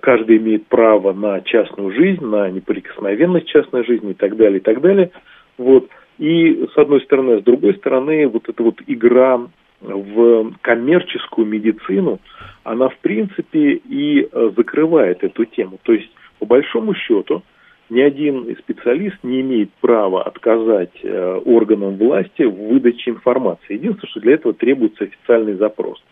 [0.00, 4.80] каждый имеет право на частную жизнь, на неприкосновенность частной жизни и так далее, и так
[4.80, 5.10] далее.
[5.56, 5.88] Вот.
[6.18, 9.40] И с одной стороны, а с другой стороны, вот эта вот игра
[9.80, 12.20] в коммерческую медицину,
[12.62, 15.78] она в принципе и э, закрывает эту тему.
[15.82, 17.42] То есть, по большому счету,
[17.90, 23.74] ни один специалист не имеет права отказать э, органам власти в выдаче информации.
[23.74, 26.02] Единственное, что для этого требуется официальный запрос.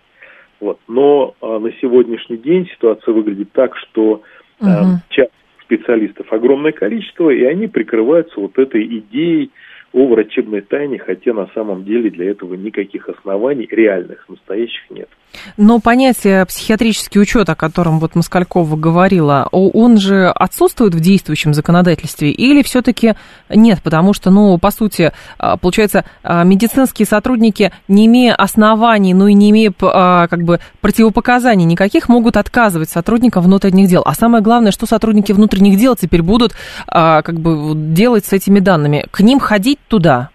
[0.63, 0.79] Вот.
[0.87, 4.23] Но э, на сегодняшний день ситуация выглядит так, что
[4.61, 5.01] угу.
[5.09, 5.33] частных
[5.65, 9.51] специалистов огромное количество, и они прикрываются вот этой идеей
[9.93, 15.09] о врачебной тайне, хотя на самом деле для этого никаких оснований реальных, настоящих нет.
[15.57, 22.31] Но понятие психиатрический учет, о котором вот Москалькова говорила, он же отсутствует в действующем законодательстве
[22.31, 23.15] или все-таки
[23.49, 23.81] нет?
[23.83, 29.35] Потому что, ну, по сути, а, получается, а, медицинские сотрудники, не имея оснований, ну и
[29.35, 34.03] не имея а, как бы противопоказаний никаких, могут отказывать сотрудникам внутренних дел.
[34.05, 36.55] А самое главное, что сотрудники внутренних дел теперь будут
[36.87, 39.07] как бы делать с этими данными?
[39.11, 40.32] К ним ходить туда?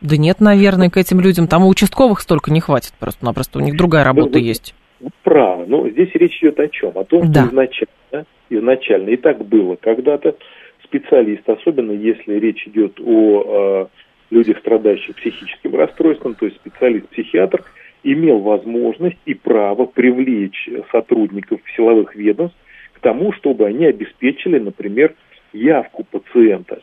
[0.00, 1.48] Да нет, наверное, к этим людям.
[1.48, 3.58] Там у участковых столько не хватит просто-напросто.
[3.58, 4.74] У них другая работа вы, есть.
[5.22, 5.66] Правы.
[5.66, 6.92] Но здесь речь идет о чем?
[6.96, 7.40] О том, да.
[7.40, 10.36] что изначально, изначально, и так было когда-то,
[10.84, 17.64] специалист, особенно если речь идет о э, людях, страдающих психическим расстройством, то есть специалист-психиатр,
[18.04, 22.56] имел возможность и право привлечь сотрудников силовых ведомств
[22.94, 25.14] к тому, чтобы они обеспечили, например,
[25.52, 26.80] явку пациента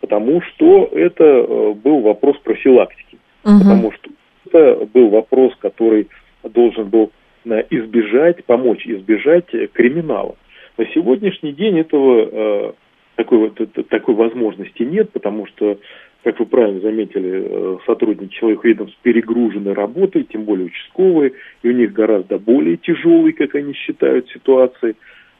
[0.00, 3.58] потому что это э, был вопрос профилактики, угу.
[3.58, 4.10] потому что
[4.46, 6.08] это был вопрос, который
[6.42, 7.10] должен был
[7.44, 10.36] э, избежать, помочь избежать криминала.
[10.76, 12.74] На сегодняшний день этого
[13.16, 13.58] такой, вот,
[13.88, 15.78] такой возможности нет, потому что,
[16.22, 21.32] как вы правильно заметили, э, сотрудники человек ведомств перегружены работой, тем более участковые,
[21.64, 24.94] и у них гораздо более тяжелые, как они считают, ситуации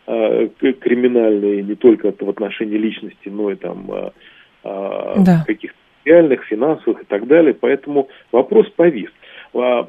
[0.06, 3.90] криминальные, не только в отношении личности, но и там
[4.64, 5.44] да.
[5.46, 7.54] каких-то реальных, финансовых и так далее.
[7.54, 9.10] Поэтому вопрос повис.
[9.54, 9.88] А,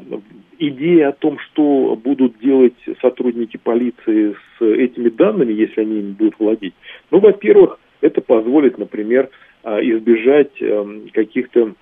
[0.57, 6.39] идея о том, что будут делать сотрудники полиции с этими данными, если они ими будут
[6.39, 6.73] владеть,
[7.11, 9.29] ну, во-первых, это позволит, например,
[9.63, 11.73] а, избежать эм, каких-то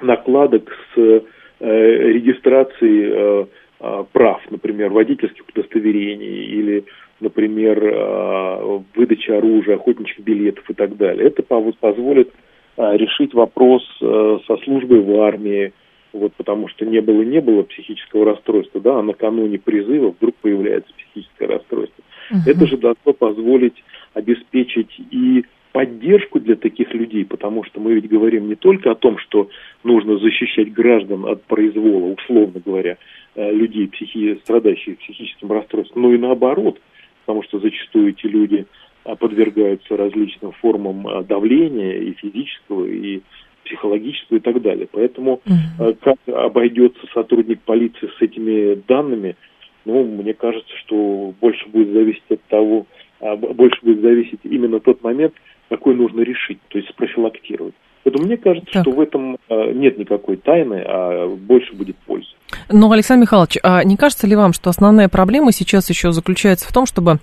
[0.00, 1.20] накладок с э,
[1.60, 3.46] регистрацией
[3.80, 6.84] э, прав, например, водительских удостоверений или
[7.20, 11.26] например, э, выдача оружия, охотничьих билетов и так далее.
[11.26, 12.32] Это позволит
[12.76, 15.72] э, решить вопрос э, со службой в армии,
[16.12, 20.92] вот потому что не было не было психического расстройства, да, а накануне призыва вдруг появляется
[20.94, 22.04] психическое расстройство.
[22.30, 22.40] Угу.
[22.46, 28.48] Это же должно позволить обеспечить и поддержку для таких людей, потому что мы ведь говорим
[28.48, 29.50] не только о том, что
[29.84, 32.96] нужно защищать граждан от произвола, условно говоря,
[33.36, 36.80] людей, психи, страдающих психическим расстройством, но и наоборот–
[37.28, 38.64] потому что зачастую эти люди
[39.04, 43.20] а, подвергаются различным формам а, давления и физического, и
[43.66, 44.88] психологического и так далее.
[44.90, 45.94] Поэтому угу.
[46.00, 49.36] как обойдется сотрудник полиции с этими данными,
[49.84, 52.86] ну, мне кажется, что больше будет зависеть от того,
[53.20, 55.34] больше будет зависеть именно тот момент,
[55.68, 57.74] какой нужно решить, то есть спрофилактировать.
[58.04, 58.84] Поэтому мне кажется, так.
[58.84, 62.27] что в этом нет никакой тайны, а больше будет пользы.
[62.70, 66.72] Но, Александр Михайлович, а не кажется ли вам, что основная проблема сейчас еще заключается в
[66.72, 67.18] том, чтобы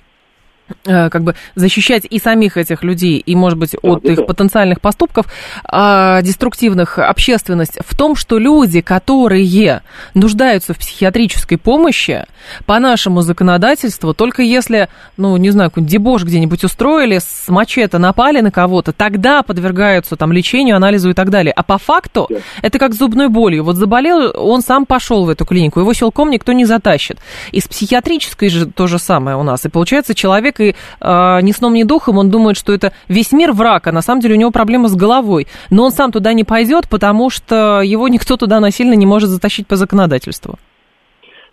[0.83, 4.23] как бы защищать и самих этих людей, и, может быть, от да, их да.
[4.23, 5.27] потенциальных поступков
[5.63, 9.81] а, деструктивных общественность в том, что люди, которые
[10.13, 12.25] нуждаются в психиатрической помощи,
[12.65, 18.41] по нашему законодательству, только если, ну, не знаю, какой-нибудь дебош где-нибудь устроили, с мачете напали
[18.41, 21.53] на кого-то, тогда подвергаются там лечению, анализу и так далее.
[21.53, 22.37] А по факту да.
[22.61, 23.63] это как с зубной болью.
[23.63, 27.19] Вот заболел, он сам пошел в эту клинику, его силком никто не затащит.
[27.51, 29.65] И с психиатрической же то же самое у нас.
[29.65, 33.31] И получается, человек человек, и э, ни сном, ни духом он думает, что это весь
[33.31, 35.47] мир враг, а на самом деле у него проблема с головой.
[35.69, 39.67] Но он сам туда не пойдет, потому что его никто туда насильно не может затащить
[39.67, 40.55] по законодательству.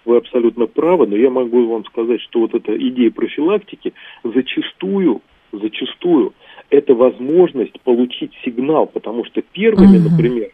[0.05, 3.93] Вы абсолютно правы, но я могу вам сказать, что вот эта идея профилактики
[4.25, 5.21] зачастую,
[5.53, 6.33] зачастую
[6.71, 10.11] это возможность получить сигнал, потому что первыми, угу.
[10.11, 10.49] например,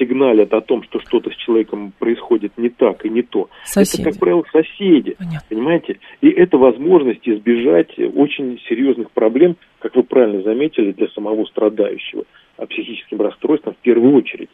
[0.00, 3.48] сигналят о том, что что-то с человеком происходит не так и не то.
[3.64, 4.02] Соседи.
[4.02, 5.14] Это, как правило, соседи.
[5.18, 5.46] Понятно.
[5.48, 5.98] Понимаете?
[6.22, 12.24] И это возможность избежать очень серьезных проблем, как вы правильно заметили, для самого страдающего
[12.56, 14.50] а психическим расстройством в первую очередь.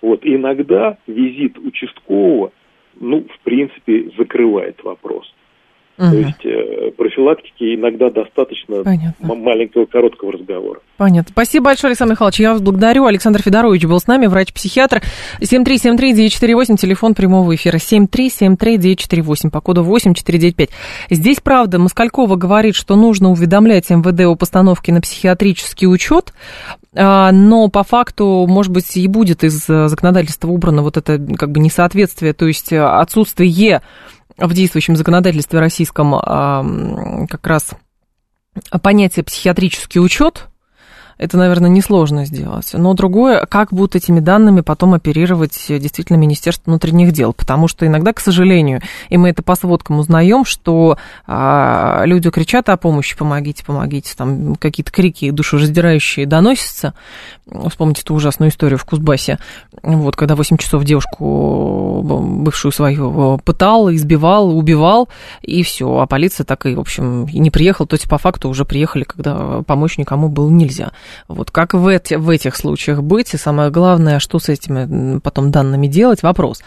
[0.00, 0.24] Вот.
[0.24, 2.52] И иногда визит участкового
[2.98, 5.32] ну, в принципе, закрывает вопрос.
[6.00, 6.10] Угу.
[6.10, 9.34] То есть э, профилактики иногда достаточно Понятно.
[9.34, 10.80] маленького, короткого разговора.
[10.96, 11.30] Понятно.
[11.32, 12.40] Спасибо большое, Александр Михайлович.
[12.40, 13.04] Я вас благодарю.
[13.04, 15.02] Александр Федорович был с нами, врач-психиатр.
[15.42, 17.76] 7373948, телефон прямого эфира.
[17.76, 20.70] 7373948, по коду 8495.
[21.10, 26.32] Здесь, правда, Москалькова говорит, что нужно уведомлять МВД о постановке на психиатрический учет,
[26.96, 31.60] а, но по факту, может быть, и будет из законодательства убрано вот это как бы
[31.60, 33.82] несоответствие, то есть отсутствие
[34.40, 37.70] в действующем законодательстве российском как раз
[38.82, 40.49] понятие психиатрический учет,
[41.20, 42.70] это, наверное, несложно сделать.
[42.72, 47.34] Но другое, как будут этими данными потом оперировать действительно Министерство внутренних дел.
[47.34, 50.96] Потому что иногда, к сожалению, и мы это по сводкам узнаем, что
[51.26, 56.94] а, люди кричат о помощи, помогите, помогите, там какие-то крики душераздирающие доносятся.
[57.68, 59.38] Вспомните эту ужасную историю в Кузбассе,
[59.82, 65.10] вот, когда 8 часов девушку бывшую свою пытал, избивал, убивал,
[65.42, 65.98] и все.
[65.98, 69.04] А полиция так и, в общем, и не приехала, то есть по факту уже приехали,
[69.04, 70.92] когда помочь никому было нельзя.
[71.28, 75.50] Вот как в, эти, в этих случаях быть, и самое главное, что с этими потом
[75.50, 76.62] данными делать, вопрос.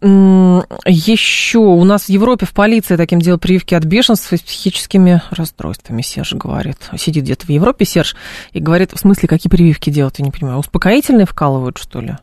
[0.00, 6.02] Еще у нас в Европе в полиции таким дело прививки от бешенства с психическими расстройствами,
[6.02, 6.78] Серж говорит.
[6.96, 8.16] Сидит где-то в Европе Серж
[8.52, 12.16] и говорит, в смысле, какие прививки делать, я не понимаю, успокоительные вкалывают, что ли?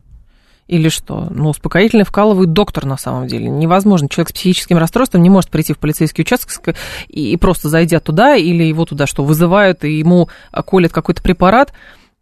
[0.70, 1.28] Или что?
[1.32, 3.49] Ну, успокоительные вкалывают доктор на самом деле.
[3.49, 4.07] Невозможно.
[4.07, 6.76] Человек с психическим расстройством не может прийти в полицейский участок
[7.07, 10.30] и, просто зайдя туда, или его туда что, вызывают, и ему
[10.65, 11.74] колят какой-то препарат,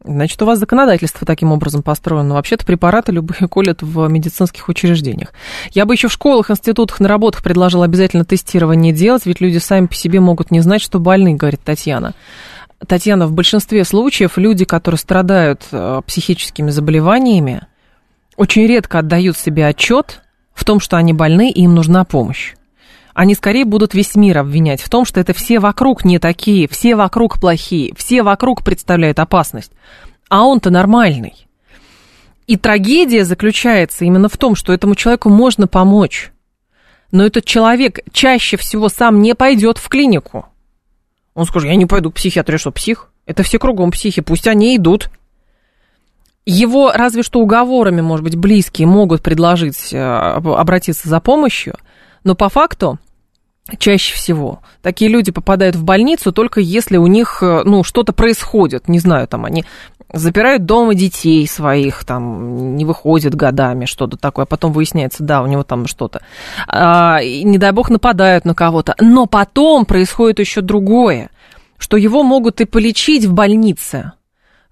[0.06, 2.36] Значит, у вас законодательство таким образом построено.
[2.36, 5.34] Вообще-то препараты любые колят в медицинских учреждениях.
[5.72, 9.88] Я бы еще в школах, институтах, на работах предложила обязательно тестирование делать, ведь люди сами
[9.88, 12.14] по себе могут не знать, что больны, говорит Татьяна.
[12.88, 17.64] Татьяна, в большинстве случаев люди, которые страдают э, психическими заболеваниями,
[18.38, 20.22] очень редко отдают себе отчет
[20.54, 22.54] в том, что они больны и им нужна помощь.
[23.14, 26.96] Они скорее будут весь мир обвинять в том, что это все вокруг не такие, все
[26.96, 29.72] вокруг плохие, все вокруг представляют опасность.
[30.30, 31.48] А он-то нормальный.
[32.46, 36.32] И трагедия заключается именно в том, что этому человеку можно помочь.
[37.12, 40.46] Но этот человек чаще всего сам не пойдет в клинику.
[41.34, 43.12] Он скажет, я не пойду к психиатру, что, псих?
[43.26, 45.10] Это все кругом психи, пусть они идут.
[46.50, 51.76] Его разве что уговорами, может быть, близкие могут предложить э, обратиться за помощью,
[52.24, 53.00] но по факту
[53.80, 58.88] чаще всего такие люди попадают в больницу только если у них, э, ну, что-то происходит,
[58.88, 59.66] не знаю, там они
[60.14, 65.48] запирают дома детей своих, там, не выходят годами, что-то такое, а потом выясняется, да, у
[65.48, 66.22] него там что-то.
[66.66, 68.96] А, и, не дай бог, нападают на кого-то.
[69.02, 71.30] Но потом происходит еще другое,
[71.78, 74.14] что его могут и полечить в больнице,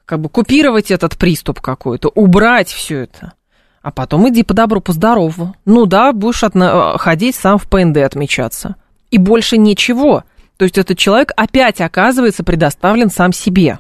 [0.06, 3.34] как бы купировать этот приступ какой-то, убрать все это.
[3.82, 5.56] А потом иди по добру, по здорову.
[5.66, 8.76] Ну да, будешь отна- э, ходить сам в ПНД отмечаться.
[9.12, 10.24] И больше ничего.
[10.58, 13.80] То есть этот человек опять оказывается предоставлен сам себе.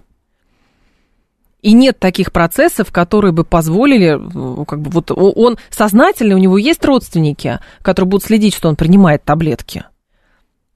[1.62, 6.60] И нет таких процессов, которые бы позволили, э, как бы вот он сознательный, у него
[6.60, 9.86] есть родственники, которые будут следить, что он принимает таблетки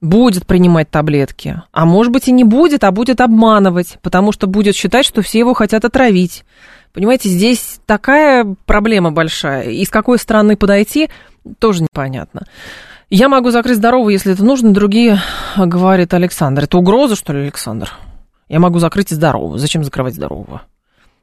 [0.00, 4.74] будет принимать таблетки, а может быть и не будет, а будет обманывать, потому что будет
[4.74, 6.44] считать, что все его хотят отравить.
[6.92, 11.10] Понимаете, здесь такая проблема большая, и с какой стороны подойти,
[11.58, 12.46] тоже непонятно.
[13.10, 15.20] Я могу закрыть здорового, если это нужно, другие,
[15.56, 16.64] говорит Александр.
[16.64, 17.92] Это угроза, что ли, Александр?
[18.48, 19.58] Я могу закрыть и здорового.
[19.58, 20.62] Зачем закрывать здорового?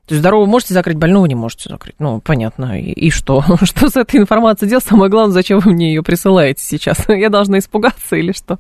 [0.08, 1.96] То есть здорового можете закрыть, больного не можете закрыть.
[2.00, 2.80] Ну, понятно.
[2.80, 3.44] И, и что?
[3.64, 4.86] Что с этой информацией делать?
[4.86, 7.04] Самое главное, зачем вы мне ее присылаете сейчас?
[7.10, 8.58] Я должна испугаться или что?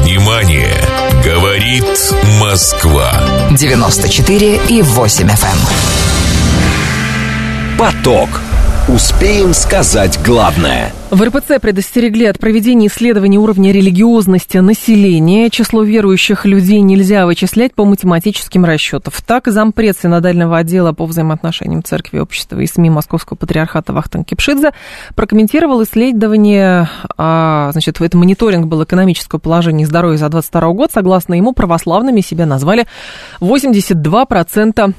[0.00, 0.74] Внимание!
[1.24, 1.86] Говорит
[2.40, 3.12] Москва.
[3.56, 5.30] 94 и 8 FM.
[5.30, 5.58] Эм.
[7.78, 8.43] Поток.
[8.86, 10.92] Успеем сказать главное.
[11.10, 15.48] В РПЦ предостерегли от проведения исследований уровня религиозности населения.
[15.48, 19.14] Число верующих людей нельзя вычислять по математическим расчетам.
[19.26, 24.72] Так, зампред синодального отдела по взаимоотношениям церкви, общества и СМИ Московского патриархата Вахтанг Кипшидзе
[25.14, 30.90] прокомментировал исследование, а, значит, это мониторинг был экономического положения здоровья за 22 год.
[30.92, 32.86] Согласно ему, православными себя назвали
[33.40, 34.92] 82% а,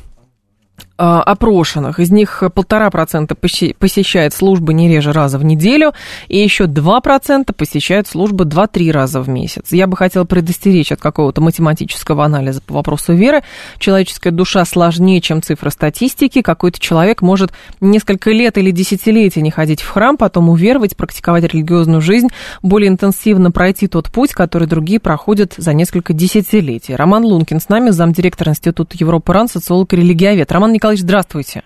[0.98, 5.94] опрошенных, из них полтора процента посещает службы не реже раза в неделю,
[6.28, 9.72] и еще два процента посещают службы два-три раза в месяц.
[9.72, 13.44] Я бы хотела предостеречь от какого-то математического анализа по вопросу веры.
[13.78, 16.42] Человеческая душа сложнее, чем цифра статистики.
[16.42, 22.00] Какой-то человек может несколько лет или десятилетия не ходить в храм, потом уверовать, практиковать религиозную
[22.00, 22.30] жизнь,
[22.62, 26.96] более интенсивно пройти тот путь, который другие проходят за несколько десятилетий.
[26.96, 30.52] Роман Лункин с нами, замдиректор Института Европы РАН, социолог и религиовед.
[30.52, 31.64] Роман Николаевич, Николаевич, здравствуйте.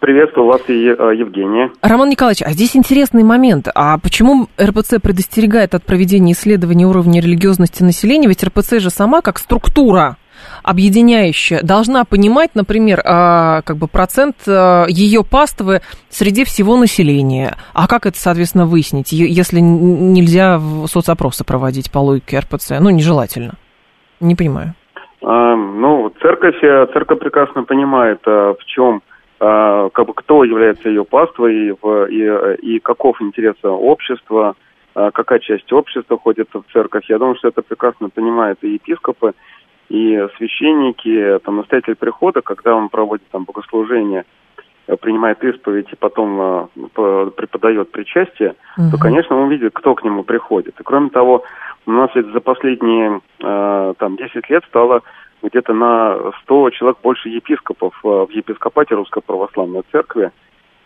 [0.00, 1.70] Приветствую вас э, Евгения.
[1.82, 3.68] Роман Николаевич, а здесь интересный момент.
[3.74, 8.26] А почему РПЦ предостерегает от проведения исследований уровня религиозности населения?
[8.26, 10.16] Ведь РПЦ же сама, как структура
[10.62, 17.58] объединяющая, должна понимать, например, а, как бы процент а, ее паствы среди всего населения.
[17.74, 22.80] А как это, соответственно, выяснить, если нельзя соцопросы проводить по логике РПЦ?
[22.80, 23.56] Ну, нежелательно.
[24.20, 24.74] Не понимаю.
[25.28, 29.02] А, ну, церковь, э, церковь прекрасно понимает, э, в чем
[29.40, 34.54] а, как бы кто является ее паствой и, и, и каков интерес общества,
[34.94, 37.04] какая часть общества ходит в церковь.
[37.10, 39.34] Я думаю, что это прекрасно понимают и епископы,
[39.90, 44.24] и священники, там, настоятель прихода, когда он проводит там богослужение,
[45.02, 48.92] принимает исповедь и потом преподает причастие, угу.
[48.92, 50.80] то, конечно, он видит, кто к нему приходит.
[50.80, 51.44] И кроме того,
[51.84, 55.02] у нас ведь за последние там 10 лет стало
[55.42, 60.30] где-то на 100 человек больше епископов э, в епископате Русской Православной Церкви.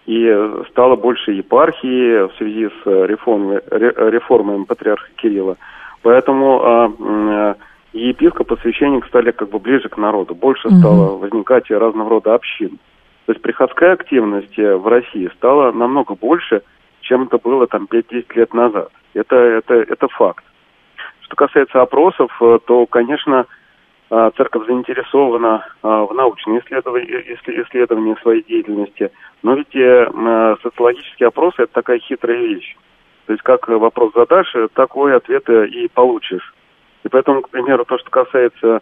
[0.07, 0.29] И
[0.71, 5.57] стало больше епархии в связи с реформой, реформой патриарха Кирилла.
[6.03, 7.55] Поэтому э,
[7.93, 10.35] епископ и священник стали как бы ближе к народу.
[10.35, 10.77] Больше угу.
[10.77, 12.79] стало возникать разного рода общин.
[13.27, 16.63] То есть приходская активность в России стала намного больше,
[17.01, 18.91] чем это было там 5-10 лет назад.
[19.15, 20.45] Это, это, это факт.
[21.21, 23.47] Что касается опросов, э, то, конечно,
[24.11, 29.13] церковь заинтересована а, в научном исследовании, исследовании своей деятельности.
[29.43, 32.77] Но ведь э, социологические опросы– это такая хитрая вещь.
[33.27, 36.55] То есть как вопрос задашь, такой ответ и получишь.
[37.05, 38.81] И поэтому, к примеру, то, что касается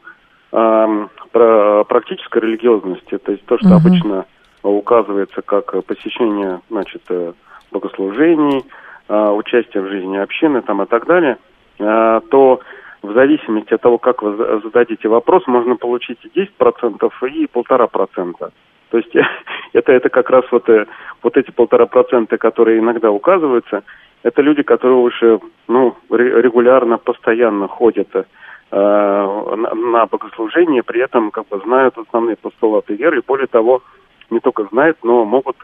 [0.51, 3.77] э, про практической религиозности, то есть то, что угу.
[3.77, 4.27] обычно
[4.63, 7.33] указывается как посещение, значит, э,
[7.71, 8.65] богослужений,
[9.09, 11.39] э, участие в жизни общины там и так далее,
[11.79, 12.61] э, то
[13.03, 18.51] в зависимости от того, как вы зададите вопрос, можно получить и 10% и полтора процента.
[18.91, 19.15] То есть
[19.73, 20.87] это, это как раз вот, э,
[21.23, 23.85] вот эти полтора процента, которые иногда указываются,
[24.23, 28.25] это люди, которые уже ну, регулярно, постоянно ходят э,
[28.73, 33.83] на, на богослужение, при этом как бы знают основные постулаты веры, и более того,
[34.31, 35.57] не только знают, но могут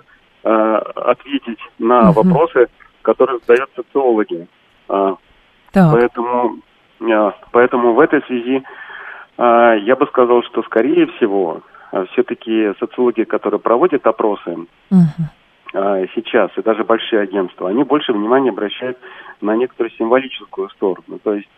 [0.44, 2.22] э, ответить на угу.
[2.22, 2.68] вопросы,
[3.02, 4.46] которые задают социологи.
[4.88, 5.16] Э,
[5.72, 6.73] Поэтому Э,
[7.52, 8.62] поэтому в этой связи
[9.38, 11.60] э, я бы сказал, что скорее всего
[11.92, 14.66] э, все-таки социологи, которые проводят опросы
[16.14, 18.96] сейчас, и даже большие агентства, они больше внимания обращают
[19.40, 21.48] на некоторую символическую сторону, то есть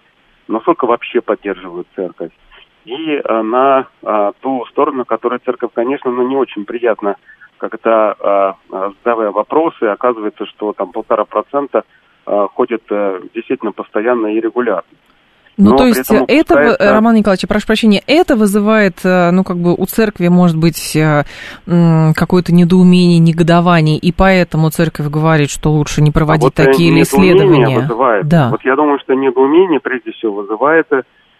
[0.48, 2.30] насколько вообще поддерживают церковь.
[2.86, 3.88] И на
[4.40, 7.16] ту сторону, которую церковь, конечно, ну, не очень приятно,
[7.58, 11.84] когда, задавая вопросы, оказывается, что там полтора процента
[12.24, 12.84] ходят
[13.34, 14.88] действительно постоянно и регулярно.
[15.56, 16.92] Ну, Но то есть это, упускается...
[16.92, 21.24] Роман Николаевич, прошу прощения, это вызывает, э, ну, как бы у церкви, может быть, э,
[21.64, 27.02] какое-то недоумение, негодование, и поэтому церковь говорит, что лучше не проводить а вот такие или
[27.02, 27.80] исследования.
[27.80, 28.28] Вызывает.
[28.28, 28.50] Да.
[28.50, 30.88] Вот я думаю, что недоумение, прежде всего, вызывает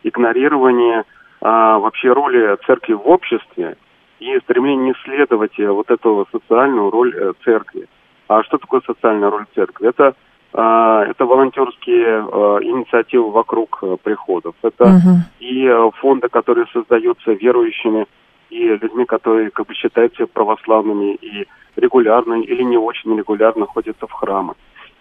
[0.03, 1.03] игнорирование
[1.43, 3.77] а, вообще роли церкви в обществе
[4.19, 7.87] и стремление исследовать э, вот эту социальную роль церкви.
[8.29, 9.89] А что такое социальная роль церкви?
[9.89, 10.15] Это
[10.63, 14.55] это волонтерские а, инициативы вокруг э, приходов.
[14.63, 15.19] Это угу.
[15.39, 18.07] и э, фонды, которые создаются верующими
[18.49, 21.47] и людьми, которые как бы считаются православными и
[21.77, 24.55] регулярно или не очень регулярно ходят в храмы.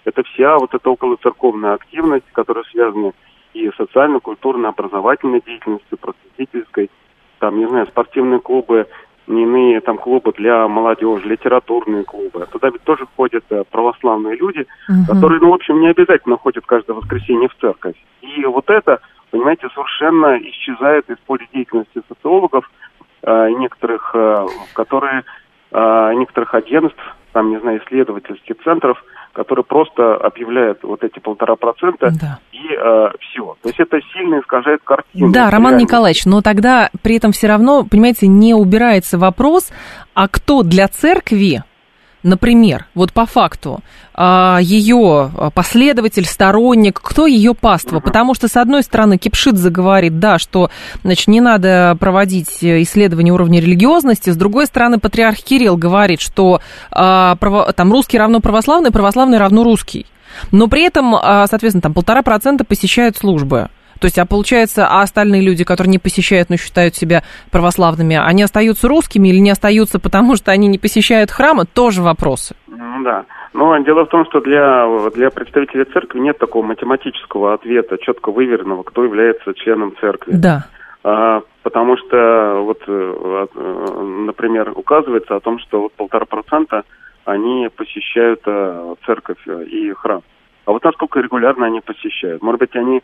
[0.03, 3.13] Это вся вот эта околоцерковная активность, которая связана
[3.53, 6.89] и социально-культурной, образовательной деятельностью, просветительской,
[7.39, 8.87] там, не знаю, спортивные клубы,
[9.27, 12.47] иные там клубы для молодежи, литературные клубы.
[12.51, 15.13] Туда ведь тоже ходят э, православные люди, угу.
[15.13, 17.95] которые, ну, в общем, не обязательно ходят каждое воскресенье в церковь.
[18.21, 18.99] И вот это,
[19.31, 22.69] понимаете, совершенно исчезает из поля деятельности социологов,
[23.23, 25.23] э, некоторых, э, которые,
[25.71, 29.03] э, некоторых агентств, там, не знаю, исследовательских центров–
[29.35, 32.39] который просто объявляет вот эти полтора процента да.
[32.51, 33.55] и э, все.
[33.61, 35.31] То есть это сильно искажает картину.
[35.31, 35.83] Да, Роман реально.
[35.83, 39.71] Николаевич, но тогда при этом все равно, понимаете, не убирается вопрос,
[40.13, 41.63] а кто для церкви
[42.25, 43.81] Например, вот по факту,
[44.15, 47.99] а, ее последователь, сторонник, кто ее паства?
[47.99, 50.71] Потому что, с одной стороны, Кипшидзе говорит, да, что
[51.03, 57.37] значит, не надо проводить исследования уровня религиозности, с другой стороны, патриарх Кирилл говорит, что а,
[57.75, 60.07] там русский равно православный, православный равно русский.
[60.51, 63.69] Но при этом, а, соответственно, там полтора процента посещают службы.
[64.05, 68.43] То есть, а получается, а остальные люди, которые не посещают, но считают себя православными, они
[68.43, 72.55] остаются русскими или не остаются, потому что они не посещают храмы, тоже вопросы.
[72.67, 73.25] Ну да.
[73.53, 74.85] Но дело в том, что для,
[75.15, 80.33] для представителей церкви нет такого математического ответа, четко выверенного, кто является членом церкви.
[80.35, 80.67] Да.
[81.03, 86.83] А, потому что вот, э, э, например, указывается о том, что вот полтора процента
[87.23, 90.21] они посещают э, церковь и храм.
[90.65, 92.43] А вот насколько регулярно они посещают?
[92.43, 93.01] Может быть, они,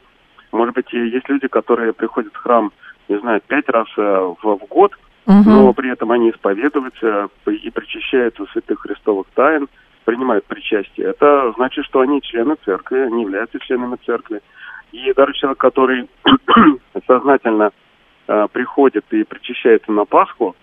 [0.51, 2.71] может быть, есть люди, которые приходят в храм,
[3.09, 4.93] не знаю, пять раз в, в год,
[5.25, 5.49] угу.
[5.49, 9.67] но при этом они исповедуются и причащаются святых христовых тайн,
[10.05, 11.07] принимают причастие.
[11.07, 14.41] Это значит, что они члены церкви, они являются членами церкви.
[14.91, 16.09] И даже человек, который
[17.07, 17.71] сознательно
[18.27, 20.55] э, приходит и причащается на Пасху,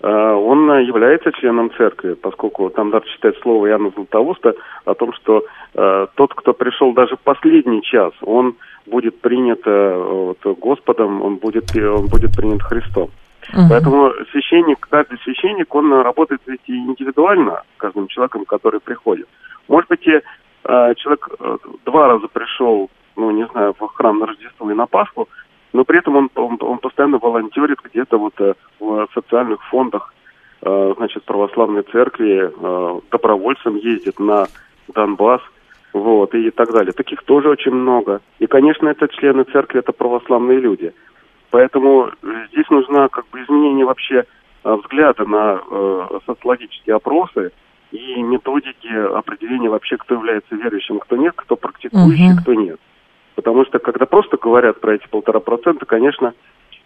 [0.00, 5.44] э, он является членом церкви, поскольку там даже читает слово Иоанна Златоуста о том, что
[5.74, 8.56] э, тот, кто пришел даже в последний час, он
[8.86, 13.10] будет принят э, вот, Господом, он будет, он будет принят Христом.
[13.52, 13.62] Угу.
[13.68, 19.28] Поэтому священник, каждый священник, он работает ведь индивидуально с каждым человеком, который приходит.
[19.68, 24.26] Может быть, и, э, человек э, два раза пришел ну, не знаю, в храм на
[24.26, 25.28] Рождество и на Пасху,
[25.72, 30.14] но при этом он, он, он постоянно волонтерит где-то вот э, в социальных фондах,
[30.62, 34.46] э, значит, православной церкви, э, добровольцем ездит на
[34.88, 35.42] Донбасс,
[35.94, 36.92] вот, и так далее.
[36.92, 38.20] Таких тоже очень много.
[38.40, 40.92] И, конечно, это члены церкви, это православные люди.
[41.50, 42.10] Поэтому
[42.52, 44.24] здесь нужно как бы изменение вообще
[44.64, 47.52] взгляда на э, социологические опросы
[47.92, 52.40] и методики определения вообще, кто является верующим, кто нет, кто практикующий, угу.
[52.40, 52.80] кто нет.
[53.36, 56.34] Потому что, когда просто говорят про эти полтора процента, конечно,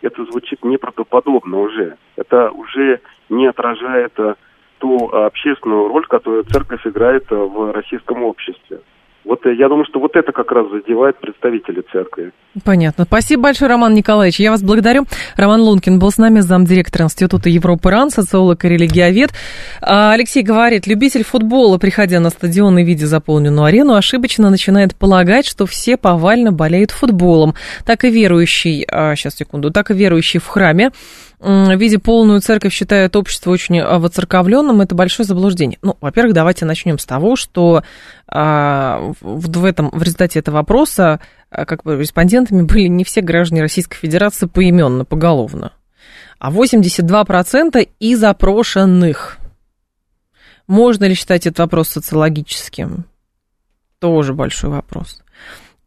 [0.03, 1.97] это звучит неправдоподобно уже.
[2.17, 3.01] Это уже
[3.31, 4.35] не отражает э,
[4.79, 8.81] ту общественную роль, которую церковь играет э, в российском обществе.
[9.29, 12.33] Вот э, я думаю, что вот это как раз задевает представителей церкви.
[12.65, 13.05] Понятно.
[13.05, 14.41] Спасибо большое, Роман Николаевич.
[14.41, 15.05] Я вас благодарю.
[15.37, 19.33] Роман Лункин был с нами, замдиректора Института Европы РАН, социолог и религиовед.
[19.83, 25.47] А, Алексей говорит, любитель футбола, приходя на стадион и видя заполненную арену, ошибочно начинает полагать,
[25.47, 27.53] что все повально болеют футболом.
[27.85, 30.91] Так и верующий, сейчас, секунду, так и верующий в храме
[31.41, 35.79] видя полную церковь, считает общество очень воцерковленным, это большое заблуждение.
[35.83, 37.85] Ну, во-первых, давайте начнем с того, что
[38.27, 41.21] а, в, в, этом, в результате этого вопроса
[41.51, 45.73] а, как бы респондентами были не все граждане Российской Федерации поименно, поголовно,
[46.39, 49.39] а 82% из опрошенных.
[50.67, 53.07] Можно ли считать этот вопрос социологическим?
[54.01, 55.23] Тоже большой вопрос.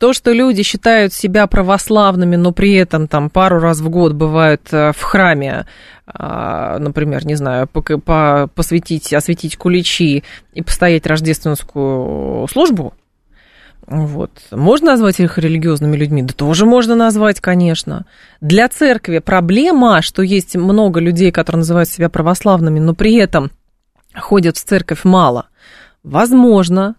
[0.02, 4.64] То, что люди считают себя православными, но при этом там пару раз в год бывают
[4.72, 5.68] э, в храме,
[6.08, 10.24] а, например, не знаю, посвятить, осветить куличи
[10.54, 12.95] и постоять рождественскую службу,
[13.86, 14.32] вот.
[14.49, 16.24] Можно назвать их религиозными людьми?
[16.24, 18.08] Да тоже можно назвать, конечно.
[18.39, 23.52] Для церкви проблема, что есть много людей, которые называют себя православными, но при этом
[24.16, 25.49] ходят в церковь мало.
[26.04, 26.95] Возможно,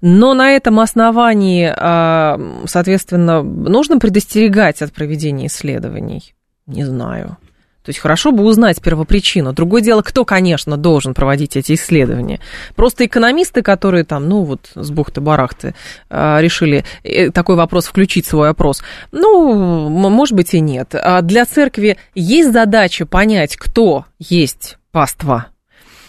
[0.00, 6.34] но на этом основании, а, соответственно, нужно предостерегать от проведения исследований?
[6.66, 7.36] Не знаю.
[7.86, 9.52] То есть хорошо бы узнать первопричину.
[9.52, 12.40] Другое дело, кто, конечно, должен проводить эти исследования.
[12.74, 15.76] Просто экономисты, которые там, ну вот с бухты-барахты
[16.10, 20.96] а, решили э, такой вопрос включить в свой опрос, ну, может быть и нет.
[20.96, 25.46] А для церкви есть задача понять, кто есть паства.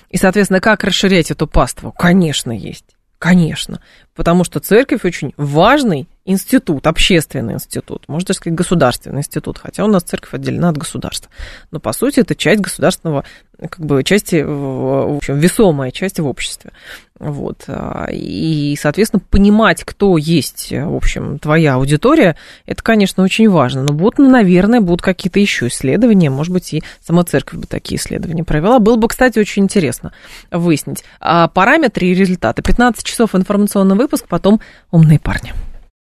[0.09, 1.91] И, соответственно, как расширять эту паству?
[1.91, 2.96] Конечно, есть.
[3.19, 3.81] Конечно,
[4.15, 9.87] потому что церковь очень важный институт, общественный институт, можно даже сказать государственный институт, хотя у
[9.87, 11.31] нас церковь отделена от государства.
[11.71, 13.23] Но по сути это часть государственного,
[13.57, 16.71] как бы части, в общем, весомая часть в обществе.
[17.17, 17.63] Вот.
[17.67, 23.83] А, и, соответственно, понимать, кто есть, в общем, твоя аудитория, это, конечно, очень важно.
[23.83, 27.99] Но будут, ну, наверное, будут какие-то еще исследования, может быть, и сама церковь бы такие
[27.99, 28.79] исследования провела.
[28.79, 30.11] Было бы, кстати, очень интересно
[30.51, 31.03] выяснить.
[31.19, 32.61] А параметры и результаты.
[32.61, 34.59] 15 часов информационный выпуск, потом
[34.91, 35.53] умные парни.